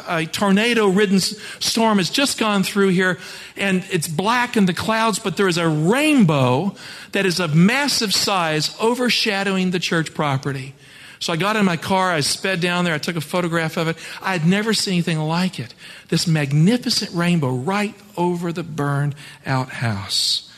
a 0.08 0.26
tornado 0.26 0.88
ridden 0.88 1.20
storm 1.20 1.98
has 1.98 2.10
just 2.10 2.38
gone 2.40 2.64
through 2.64 2.90
here 2.90 3.18
and 3.58 3.84
it's 3.92 4.08
black 4.08 4.56
in 4.56 4.66
the 4.66 4.74
clouds, 4.74 5.20
but 5.20 5.36
there 5.36 5.50
is 5.50 5.58
a 5.58 5.68
rainbow 5.68 6.74
that 7.12 7.26
is 7.26 7.42
of 7.42 7.54
massive 7.54 8.14
size 8.14 8.80
overshadowing 8.80 9.72
the 9.72 9.80
church 9.80 10.14
property. 10.14 10.74
So 11.20 11.34
I 11.34 11.38
got 11.38 11.56
in 11.56 11.66
my 11.66 11.78
car, 11.78 12.12
I 12.12 12.20
sped 12.20 12.60
down 12.60 12.86
there, 12.86 12.94
I 12.94 12.98
took 12.98 13.16
a 13.16 13.22
photograph 13.22 13.78
of 13.78 13.88
it. 13.88 13.98
I 14.22 14.34
had 14.34 14.46
never 14.46 14.74
seen 14.74 14.96
anything 14.96 15.20
like 15.20 15.60
it. 15.60 15.74
This 16.10 16.28
magnificent 16.28 17.12
rainbow 17.14 17.52
right 17.52 17.96
over 18.18 18.52
the 18.52 18.64
burned 18.64 19.16
out 19.46 19.70
house. 19.70 20.52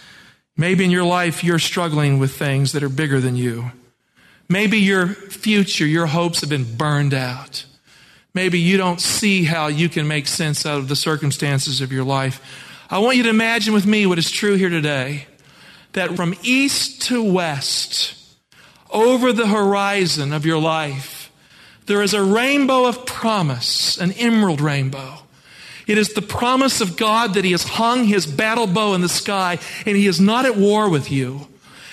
Maybe 0.56 0.84
in 0.84 0.92
your 0.92 1.04
life 1.04 1.44
you're 1.44 1.60
struggling 1.60 2.20
with 2.20 2.36
things 2.36 2.72
that 2.72 2.84
are 2.84 2.90
bigger 2.90 3.20
than 3.20 3.36
you. 3.36 3.72
Maybe 4.50 4.78
your 4.80 5.08
future, 5.08 5.86
your 5.86 6.08
hopes 6.08 6.42
have 6.42 6.50
been 6.50 6.78
burned 6.78 7.14
out. 7.14 7.66
Maybe 8.34 8.60
you 8.60 8.78
don't 8.78 9.02
see 9.02 9.44
how 9.44 9.68
you 9.68 9.90
can 9.90 10.08
make 10.08 10.28
sense 10.28 10.66
out 10.66 10.80
of 10.80 10.88
the 10.88 10.96
circumstances 10.96 11.82
of 11.82 11.92
your 11.92 12.04
life. 12.04 12.42
I 12.90 13.00
want 13.00 13.18
you 13.18 13.24
to 13.24 13.30
imagine 13.30 13.74
with 13.74 13.86
me 13.86 14.06
what 14.06 14.18
is 14.18 14.32
true 14.32 14.56
here 14.56 14.70
today 14.70 15.28
that 15.94 16.16
from 16.16 16.36
east 16.44 17.02
to 17.04 17.24
west, 17.24 18.14
over 19.04 19.32
the 19.32 19.48
horizon 19.48 20.34
of 20.34 20.46
your 20.46 20.60
life, 20.60 21.32
there 21.86 22.02
is 22.02 22.14
a 22.14 22.24
rainbow 22.24 22.86
of 22.86 23.06
promise, 23.06 23.98
an 23.98 24.12
emerald 24.14 24.62
rainbow. 24.62 25.20
It 25.88 25.98
is 25.98 26.14
the 26.14 26.22
promise 26.22 26.82
of 26.82 26.98
God 26.98 27.34
that 27.34 27.46
He 27.46 27.52
has 27.52 27.64
hung 27.64 28.04
His 28.04 28.26
battle 28.26 28.68
bow 28.68 28.94
in 28.94 29.02
the 29.02 29.10
sky 29.10 29.58
and 29.86 29.96
He 29.96 30.06
is 30.06 30.20
not 30.20 30.46
at 30.46 30.58
war 30.58 30.90
with 30.90 31.10
you. 31.10 31.48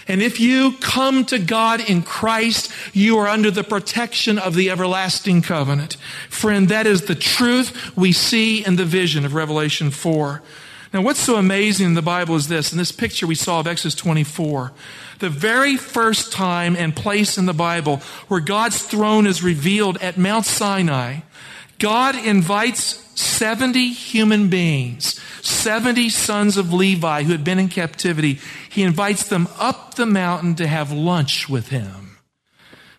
And 0.07 0.21
if 0.21 0.39
you 0.39 0.73
come 0.81 1.25
to 1.27 1.39
God 1.39 1.81
in 1.89 2.03
Christ, 2.03 2.71
you 2.93 3.17
are 3.19 3.29
under 3.29 3.51
the 3.51 3.65
protection 3.65 4.39
of 4.39 4.55
the 4.55 4.69
everlasting 4.69 5.41
covenant. 5.43 5.95
Friend, 6.29 6.69
that 6.69 6.87
is 6.87 7.03
the 7.03 7.15
truth 7.15 7.97
we 7.97 8.13
see 8.13 8.65
in 8.65 8.77
the 8.77 8.85
vision 8.85 9.25
of 9.25 9.33
Revelation 9.33 9.91
4. 9.91 10.43
Now, 10.95 11.03
what's 11.03 11.19
so 11.19 11.35
amazing 11.35 11.87
in 11.87 11.95
the 11.95 12.03
Bible 12.03 12.37
is 12.37 12.47
this, 12.47 12.71
in 12.71 12.79
this 12.79 12.93
picture 12.93 13.27
we 13.27 13.35
saw 13.35 13.59
of 13.59 13.67
Exodus 13.67 13.97
24 13.97 14.71
the 15.19 15.29
very 15.29 15.77
first 15.77 16.31
time 16.31 16.77
and 16.77 16.95
place 16.95 17.37
in 17.37 17.47
the 17.47 17.53
Bible 17.53 17.97
where 18.29 18.39
God's 18.39 18.81
throne 18.81 19.27
is 19.27 19.43
revealed 19.43 19.97
at 19.99 20.17
Mount 20.17 20.47
Sinai, 20.47 21.21
God 21.81 22.15
invites 22.15 23.03
70 23.21 23.89
human 23.93 24.49
beings, 24.49 25.21
70 25.43 26.11
sons 26.11 26.57
of 26.57 26.73
Levi 26.73 27.25
who 27.25 27.33
had 27.33 27.43
been 27.43 27.59
in 27.59 27.69
captivity. 27.69 28.39
He 28.71 28.85
invites 28.85 29.25
them 29.25 29.49
up 29.59 29.95
the 29.95 30.07
mountain 30.07 30.55
to 30.57 30.67
have 30.69 30.93
lunch 30.93 31.49
with 31.49 31.69
him. 31.69 32.19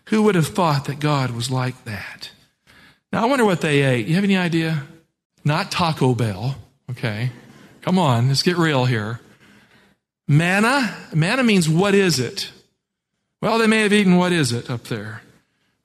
Who 0.08 0.22
would 0.24 0.34
have 0.34 0.48
thought 0.48 0.84
that 0.84 1.00
God 1.00 1.30
was 1.30 1.50
like 1.50 1.84
that? 1.84 2.30
Now, 3.10 3.22
I 3.22 3.26
wonder 3.26 3.46
what 3.46 3.62
they 3.62 3.80
ate. 3.80 4.06
You 4.06 4.16
have 4.16 4.24
any 4.24 4.36
idea? 4.36 4.82
Not 5.46 5.70
Taco 5.70 6.14
Bell, 6.14 6.56
okay? 6.90 7.30
Come 7.86 8.00
on, 8.00 8.26
let's 8.26 8.42
get 8.42 8.56
real 8.56 8.84
here. 8.86 9.20
Manna? 10.26 10.92
Manna 11.14 11.44
means 11.44 11.68
what 11.68 11.94
is 11.94 12.18
it? 12.18 12.50
Well, 13.40 13.58
they 13.58 13.68
may 13.68 13.82
have 13.82 13.92
eaten 13.92 14.16
what 14.16 14.32
is 14.32 14.50
it 14.50 14.68
up 14.68 14.84
there. 14.84 15.22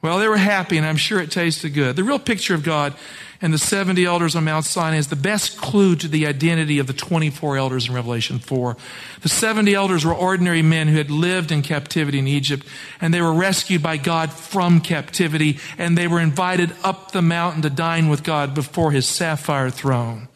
Well, 0.02 0.18
they 0.18 0.28
were 0.28 0.38
happy, 0.38 0.78
and 0.78 0.86
I'm 0.88 0.98
sure 0.98 1.22
it 1.22 1.30
tasted 1.30 1.76
good. 1.76 1.96
The 1.96 2.04
real 2.04 2.18
picture 2.18 2.56
of 2.56 2.64
God 2.64 2.96
and 3.40 3.54
the 3.54 3.60
70 3.60 4.04
elders 4.04 4.36
on 4.36 4.46
Mount 4.46 4.66
Sinai 4.66 4.98
is 4.98 5.10
the 5.10 5.16
best 5.16 5.62
clue 5.62 5.96
to 5.98 6.08
the 6.08 6.26
identity 6.26 6.80
of 6.80 6.88
the 6.88 6.94
24 6.94 7.58
elders 7.58 7.88
in 7.88 7.94
Revelation 7.94 8.40
4. 8.40 8.76
The 9.22 9.30
70 9.30 9.76
elders 9.76 10.04
were 10.04 10.16
ordinary 10.16 10.64
men 10.64 10.88
who 10.88 10.98
had 10.98 11.12
lived 11.12 11.52
in 11.52 11.62
captivity 11.62 12.18
in 12.18 12.28
Egypt, 12.28 12.66
and 13.00 13.14
they 13.14 13.22
were 13.22 13.32
rescued 13.32 13.84
by 13.84 13.98
God 13.98 14.34
from 14.34 14.82
captivity, 14.82 15.60
and 15.78 15.96
they 15.96 16.08
were 16.08 16.20
invited 16.20 16.74
up 16.84 17.12
the 17.12 17.22
mountain 17.22 17.62
to 17.62 17.70
dine 17.70 18.10
with 18.10 18.24
God 18.24 18.56
before 18.56 18.92
his 18.92 19.08
sapphire 19.08 19.70
throne. 19.70 20.30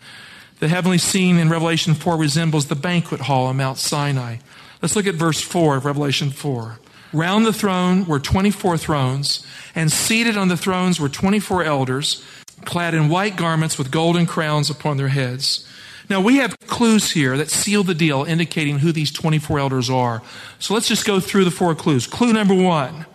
The 0.60 0.70
heavenly 0.70 0.98
scene 0.98 1.38
in 1.38 1.50
Revelation 1.50 1.94
4 1.96 2.16
resembles 2.16 2.68
the 2.68 2.76
banquet 2.76 3.22
hall 3.22 3.48
on 3.48 3.58
Mount 3.58 3.78
Sinai. 3.78 4.38
Let's 4.82 4.96
look 4.96 5.06
at 5.06 5.16
verse 5.16 5.42
4 5.42 5.78
of 5.78 5.86
Revelation 5.86 6.30
4. 6.30 6.80
Round 7.12 7.46
the 7.46 7.52
throne 7.52 8.06
were 8.06 8.20
24 8.20 8.78
thrones, 8.78 9.46
and 9.74 9.92
seated 9.92 10.38
on 10.38 10.48
the 10.48 10.56
thrones 10.56 11.00
were 11.00 11.10
24 11.10 11.64
elders, 11.64 12.24
clad 12.64 12.94
in 12.94 13.10
white 13.10 13.36
garments 13.36 13.78
with 13.78 13.92
golden 13.92 14.26
crowns 14.26 14.70
upon 14.70 14.96
their 14.96 15.10
heads. 15.10 15.68
Now, 16.10 16.22
we 16.22 16.38
have 16.38 16.56
clues 16.68 17.12
here 17.12 17.36
that 17.36 17.50
seal 17.50 17.84
the 17.84 17.96
deal, 17.96 18.24
indicating 18.24 18.80
who 18.80 18.92
these 18.92 19.12
24 19.12 19.60
elders 19.60 19.90
are. 19.90 20.22
So 20.60 20.74
let's 20.74 20.88
just 20.88 21.06
go 21.06 21.20
through 21.20 21.46
the 21.46 21.52
four 21.52 21.76
clues. 21.76 22.08
Clue 22.08 22.32
number 22.32 22.54
one 22.54 23.06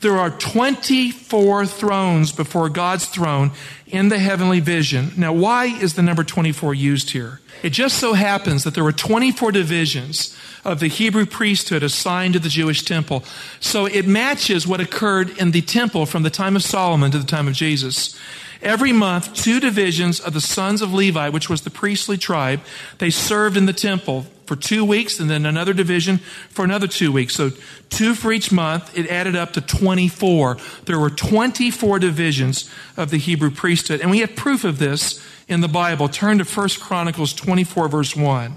there 0.00 0.18
are 0.18 0.30
24 0.30 1.66
thrones 1.66 2.32
before 2.32 2.68
God's 2.68 3.06
throne 3.06 3.50
in 3.86 4.08
the 4.08 4.18
heavenly 4.18 4.60
vision. 4.60 5.12
Now, 5.16 5.32
why 5.32 5.66
is 5.66 5.94
the 5.94 6.02
number 6.02 6.24
24 6.24 6.74
used 6.74 7.10
here? 7.10 7.40
It 7.62 7.70
just 7.70 7.98
so 7.98 8.12
happens 8.12 8.64
that 8.64 8.74
there 8.74 8.84
were 8.84 8.92
24 8.92 9.50
divisions 9.52 10.36
of 10.64 10.78
the 10.80 10.86
Hebrew 10.86 11.26
priesthood 11.26 11.82
assigned 11.82 12.34
to 12.34 12.40
the 12.40 12.48
Jewish 12.48 12.82
temple. 12.82 13.24
So 13.58 13.86
it 13.86 14.06
matches 14.06 14.66
what 14.66 14.80
occurred 14.80 15.36
in 15.38 15.50
the 15.50 15.62
temple 15.62 16.06
from 16.06 16.22
the 16.22 16.30
time 16.30 16.54
of 16.54 16.62
Solomon 16.62 17.10
to 17.10 17.18
the 17.18 17.26
time 17.26 17.48
of 17.48 17.54
Jesus. 17.54 18.18
Every 18.62 18.92
month, 18.92 19.34
two 19.34 19.60
divisions 19.60 20.20
of 20.20 20.34
the 20.34 20.40
sons 20.40 20.82
of 20.82 20.92
Levi, 20.92 21.28
which 21.28 21.48
was 21.48 21.62
the 21.62 21.70
priestly 21.70 22.18
tribe, 22.18 22.60
they 22.98 23.10
served 23.10 23.56
in 23.56 23.66
the 23.66 23.72
temple 23.72 24.26
for 24.48 24.56
two 24.56 24.84
weeks 24.84 25.20
and 25.20 25.28
then 25.28 25.44
another 25.44 25.74
division 25.74 26.18
for 26.48 26.64
another 26.64 26.88
two 26.88 27.12
weeks. 27.12 27.34
So 27.34 27.50
two 27.90 28.14
for 28.14 28.32
each 28.32 28.50
month. 28.50 28.96
It 28.98 29.06
added 29.08 29.36
up 29.36 29.52
to 29.52 29.60
24. 29.60 30.56
There 30.86 30.98
were 30.98 31.10
24 31.10 31.98
divisions 31.98 32.68
of 32.96 33.10
the 33.10 33.18
Hebrew 33.18 33.50
priesthood. 33.50 34.00
And 34.00 34.10
we 34.10 34.20
have 34.20 34.34
proof 34.34 34.64
of 34.64 34.78
this 34.78 35.24
in 35.46 35.60
the 35.60 35.68
Bible. 35.68 36.08
Turn 36.08 36.38
to 36.38 36.44
1 36.44 36.68
Chronicles 36.80 37.34
24 37.34 37.88
verse 37.88 38.16
1. 38.16 38.54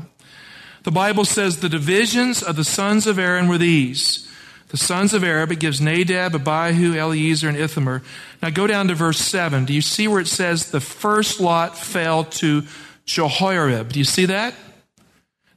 The 0.84 0.92
Bible 0.92 1.26
says 1.26 1.60
the 1.60 1.70
divisions 1.70 2.42
of 2.42 2.56
the 2.56 2.64
sons 2.64 3.06
of 3.06 3.20
Aaron 3.20 3.48
were 3.48 3.60
these. 3.60 4.28
The 4.70 4.78
sons 4.78 5.14
of 5.14 5.22
Aaron, 5.22 5.52
it 5.52 5.60
gives 5.60 5.82
Nadab, 5.82 6.34
Abihu, 6.34 6.96
Eleazar, 6.96 7.50
and 7.50 7.58
Ithamar. 7.58 8.02
Now 8.42 8.50
go 8.50 8.66
down 8.66 8.88
to 8.88 8.96
verse 8.96 9.20
7. 9.20 9.66
Do 9.66 9.74
you 9.74 9.82
see 9.82 10.08
where 10.08 10.22
it 10.22 10.28
says 10.28 10.72
the 10.72 10.80
first 10.80 11.42
lot 11.42 11.78
fell 11.78 12.24
to 12.24 12.64
Jehoiarib? 13.06 13.92
Do 13.92 14.00
you 14.00 14.06
see 14.06 14.26
that? 14.28 14.56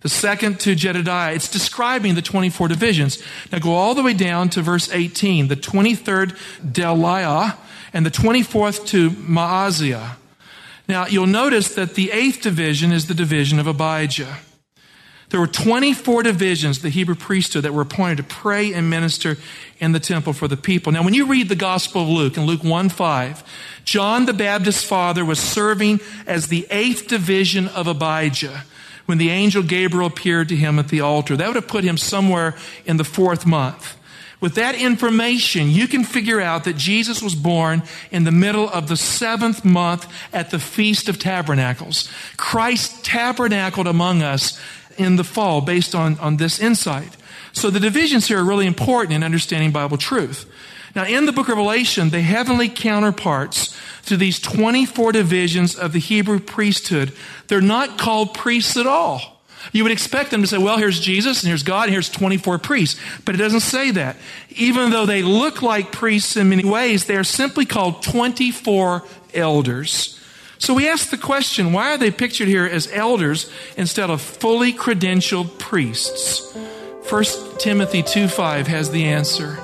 The 0.05 0.11
second 0.11 0.61
to 0.61 0.75
Jedaiah. 0.75 1.35
It's 1.35 1.51
describing 1.51 2.15
the 2.15 2.21
24 2.21 2.69
divisions. 2.69 3.23
Now 3.51 3.59
go 3.59 3.73
all 3.73 3.95
the 3.95 4.03
way 4.03 4.13
down 4.13 4.51
to 4.51 4.61
verse 4.61 4.91
18. 4.93 5.49
The 5.49 5.57
23rd, 5.57 6.37
Delaiah 6.63 7.57
and 7.95 8.05
the 8.05 8.11
24th 8.11 8.87
to 8.89 9.09
Maaziah. 9.13 10.17
Now 10.87 11.07
you'll 11.07 11.27
notice 11.27 11.75
that 11.75 11.95
the 11.95 12.11
eighth 12.11 12.43
division 12.43 12.93
is 12.93 13.07
the 13.07 13.15
division 13.15 13.59
of 13.59 13.67
Abijah. 13.67 14.41
There 15.31 15.41
were 15.41 15.47
24 15.47 16.25
divisions, 16.25 16.83
the 16.83 16.91
Hebrew 16.91 17.15
priesthood, 17.15 17.65
that 17.65 17.73
were 17.73 17.81
appointed 17.81 18.19
to 18.19 18.25
pray 18.25 18.75
and 18.75 18.91
minister 18.91 19.39
in 19.79 19.93
the 19.93 20.01
temple 20.01 20.35
for 20.35 20.49
the 20.49 20.57
people. 20.59 20.93
Now, 20.93 21.03
when 21.03 21.15
you 21.15 21.25
read 21.25 21.49
the 21.49 21.57
Gospel 21.57 22.03
of 22.03 22.09
Luke, 22.11 22.37
in 22.37 22.45
Luke 22.45 22.63
1 22.63 22.91
5, 22.91 23.43
John 23.87 24.27
the 24.27 24.35
Baptist's 24.35 24.85
father 24.85 25.25
was 25.25 25.39
serving 25.39 26.01
as 26.27 26.49
the 26.49 26.67
eighth 26.71 27.09
division 27.09 27.69
of 27.69 27.87
Abijah 27.87 28.65
when 29.07 29.19
the 29.19 29.31
angel 29.31 29.63
Gabriel 29.63 30.07
appeared 30.07 30.49
to 30.49 30.57
him 30.57 30.79
at 30.79 30.89
the 30.89 31.01
altar. 31.01 31.37
That 31.37 31.47
would 31.47 31.57
have 31.57 31.69
put 31.69 31.85
him 31.85 31.97
somewhere 31.97 32.57
in 32.85 32.97
the 32.97 33.05
fourth 33.05 33.47
month. 33.47 33.97
With 34.41 34.57
that 34.57 34.75
information, 34.75 35.71
you 35.71 35.89
can 35.89 36.05
figure 36.05 36.41
out 36.41 36.65
that 36.65 36.77
Jesus 36.77 37.23
was 37.23 37.35
born 37.35 37.83
in 38.11 38.25
the 38.25 38.33
middle 38.33 38.69
of 38.69 38.89
the 38.89 38.97
seventh 38.97 39.65
month 39.65 40.07
at 40.35 40.51
the 40.51 40.59
Feast 40.59 41.09
of 41.09 41.19
Tabernacles. 41.19 42.11
Christ 42.37 43.05
tabernacled 43.05 43.87
among 43.87 44.23
us 44.23 44.61
in 44.99 45.17
the 45.17 45.25
fall 45.25 45.61
based 45.61 45.95
on, 45.95 46.19
on 46.19 46.37
this 46.37 46.61
insight. 46.61 47.17
So 47.53 47.71
the 47.71 47.81
divisions 47.81 48.27
here 48.29 48.39
are 48.39 48.45
really 48.45 48.67
important 48.67 49.15
in 49.15 49.23
understanding 49.23 49.71
Bible 49.71 49.97
truth. 49.97 50.45
Now, 50.95 51.05
in 51.05 51.27
the 51.27 51.33
book 51.33 51.49
of 51.49 51.57
Revelation, 51.57 52.11
the 52.11 52.21
heavenly 52.21 52.69
counterparts 52.69 53.77
to 54.07 54.17
these 54.17 54.39
24 54.39 55.13
divisions 55.13 55.75
of 55.75 55.93
the 55.93 55.99
Hebrew 55.99 56.39
priesthood, 56.39 57.13
they're 57.49 57.61
not 57.61 57.99
called 57.99 58.35
priests 58.35 58.77
at 58.77 58.87
all. 58.87 59.43
You 59.73 59.83
would 59.83 59.93
expect 59.93 60.31
them 60.31 60.43
to 60.43 60.47
say, 60.47 60.59
well, 60.59 60.79
here's 60.79 61.01
Jesus 61.01 61.43
and 61.43 61.49
here's 61.49 61.63
God 61.63 61.85
and 61.85 61.93
here's 61.93 62.11
24 62.11 62.59
priests. 62.59 63.01
But 63.25 63.35
it 63.35 63.39
doesn't 63.39 63.61
say 63.61 63.91
that. 63.93 64.17
Even 64.51 64.91
though 64.91 65.07
they 65.07 65.23
look 65.23 65.63
like 65.63 65.91
priests 65.91 66.37
in 66.37 66.51
many 66.51 66.65
ways, 66.65 67.07
they 67.07 67.17
are 67.17 67.25
simply 67.25 67.65
called 67.65 68.03
24 68.03 69.03
elders. 69.33 70.21
So 70.59 70.75
we 70.75 70.89
ask 70.89 71.11
the 71.11 71.19
question, 71.19 71.73
why 71.73 71.93
are 71.93 71.99
they 71.99 72.11
pictured 72.11 72.49
here 72.49 72.67
as 72.67 72.91
elders 72.93 73.51
instead 73.77 74.11
of 74.11 74.21
fully 74.21 74.73
credentialed 74.73 75.59
priests? 75.59 76.55
1 77.09 77.25
Timothy 77.59 78.03
2:5 78.03 78.67
has 78.67 78.91
the 78.91 79.05
answer. 79.05 79.59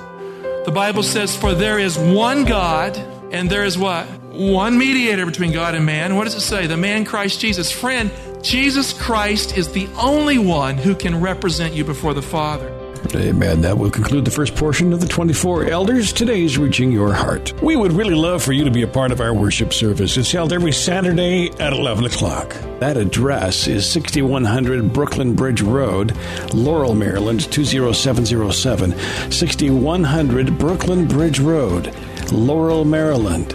The 0.65 0.73
Bible 0.73 1.03
says, 1.03 1.35
For 1.35 1.55
there 1.55 1.79
is 1.79 1.99
one 1.99 2.45
God, 2.45 2.97
and 3.33 3.49
there 3.49 3.65
is 3.65 3.79
what? 3.79 4.07
One 4.33 4.77
mediator 4.79 5.25
between 5.25 5.53
God 5.53 5.75
and 5.75 5.87
man. 5.87 6.17
What 6.17 6.25
does 6.25 6.35
it 6.35 6.41
say? 6.41 6.67
The 6.67 6.77
man 6.77 7.05
Christ 7.05 7.41
Jesus. 7.41 7.73
Friend, 7.73 8.11
Jesus 8.43 8.93
Christ 8.93 9.57
is 9.57 9.73
the 9.73 9.89
only 9.99 10.39
one 10.39 10.77
who 10.77 10.95
can 10.95 11.21
represent 11.21 11.75
you 11.75 11.85
before 11.85 12.15
the 12.15 12.23
Father. 12.23 12.80
Amen. 13.15 13.61
That 13.63 13.77
will 13.79 13.91
conclude 13.91 14.25
the 14.25 14.31
first 14.31 14.55
portion 14.55 14.93
of 14.93 15.01
the 15.01 15.09
24 15.09 15.65
Elders. 15.65 16.13
Today's 16.13 16.57
Reaching 16.57 16.93
Your 16.93 17.13
Heart. 17.13 17.61
We 17.63 17.77
would 17.77 17.93
really 17.93 18.15
love 18.15 18.43
for 18.43 18.53
you 18.53 18.65
to 18.65 18.71
be 18.71 18.83
a 18.83 18.87
part 18.87 19.13
of 19.13 19.21
our 19.21 19.35
worship 19.35 19.73
service. 19.73 20.17
It's 20.17 20.33
held 20.33 20.53
every 20.53 20.73
Saturday 20.73 21.51
at 21.59 21.73
11 21.73 22.05
o'clock. 22.05 22.55
That 22.79 22.97
address 22.97 23.67
is 23.67 23.91
6100 23.91 24.93
Brooklyn 24.93 25.35
Bridge 25.35 25.63
Road, 25.63 26.17
Laurel, 26.55 26.95
Maryland, 26.95 27.51
20707. 27.51 28.95
6100 29.33 30.59
Brooklyn 30.59 31.07
Bridge 31.07 31.41
Road. 31.41 31.95
Laurel, 32.33 32.85
Maryland, 32.85 33.55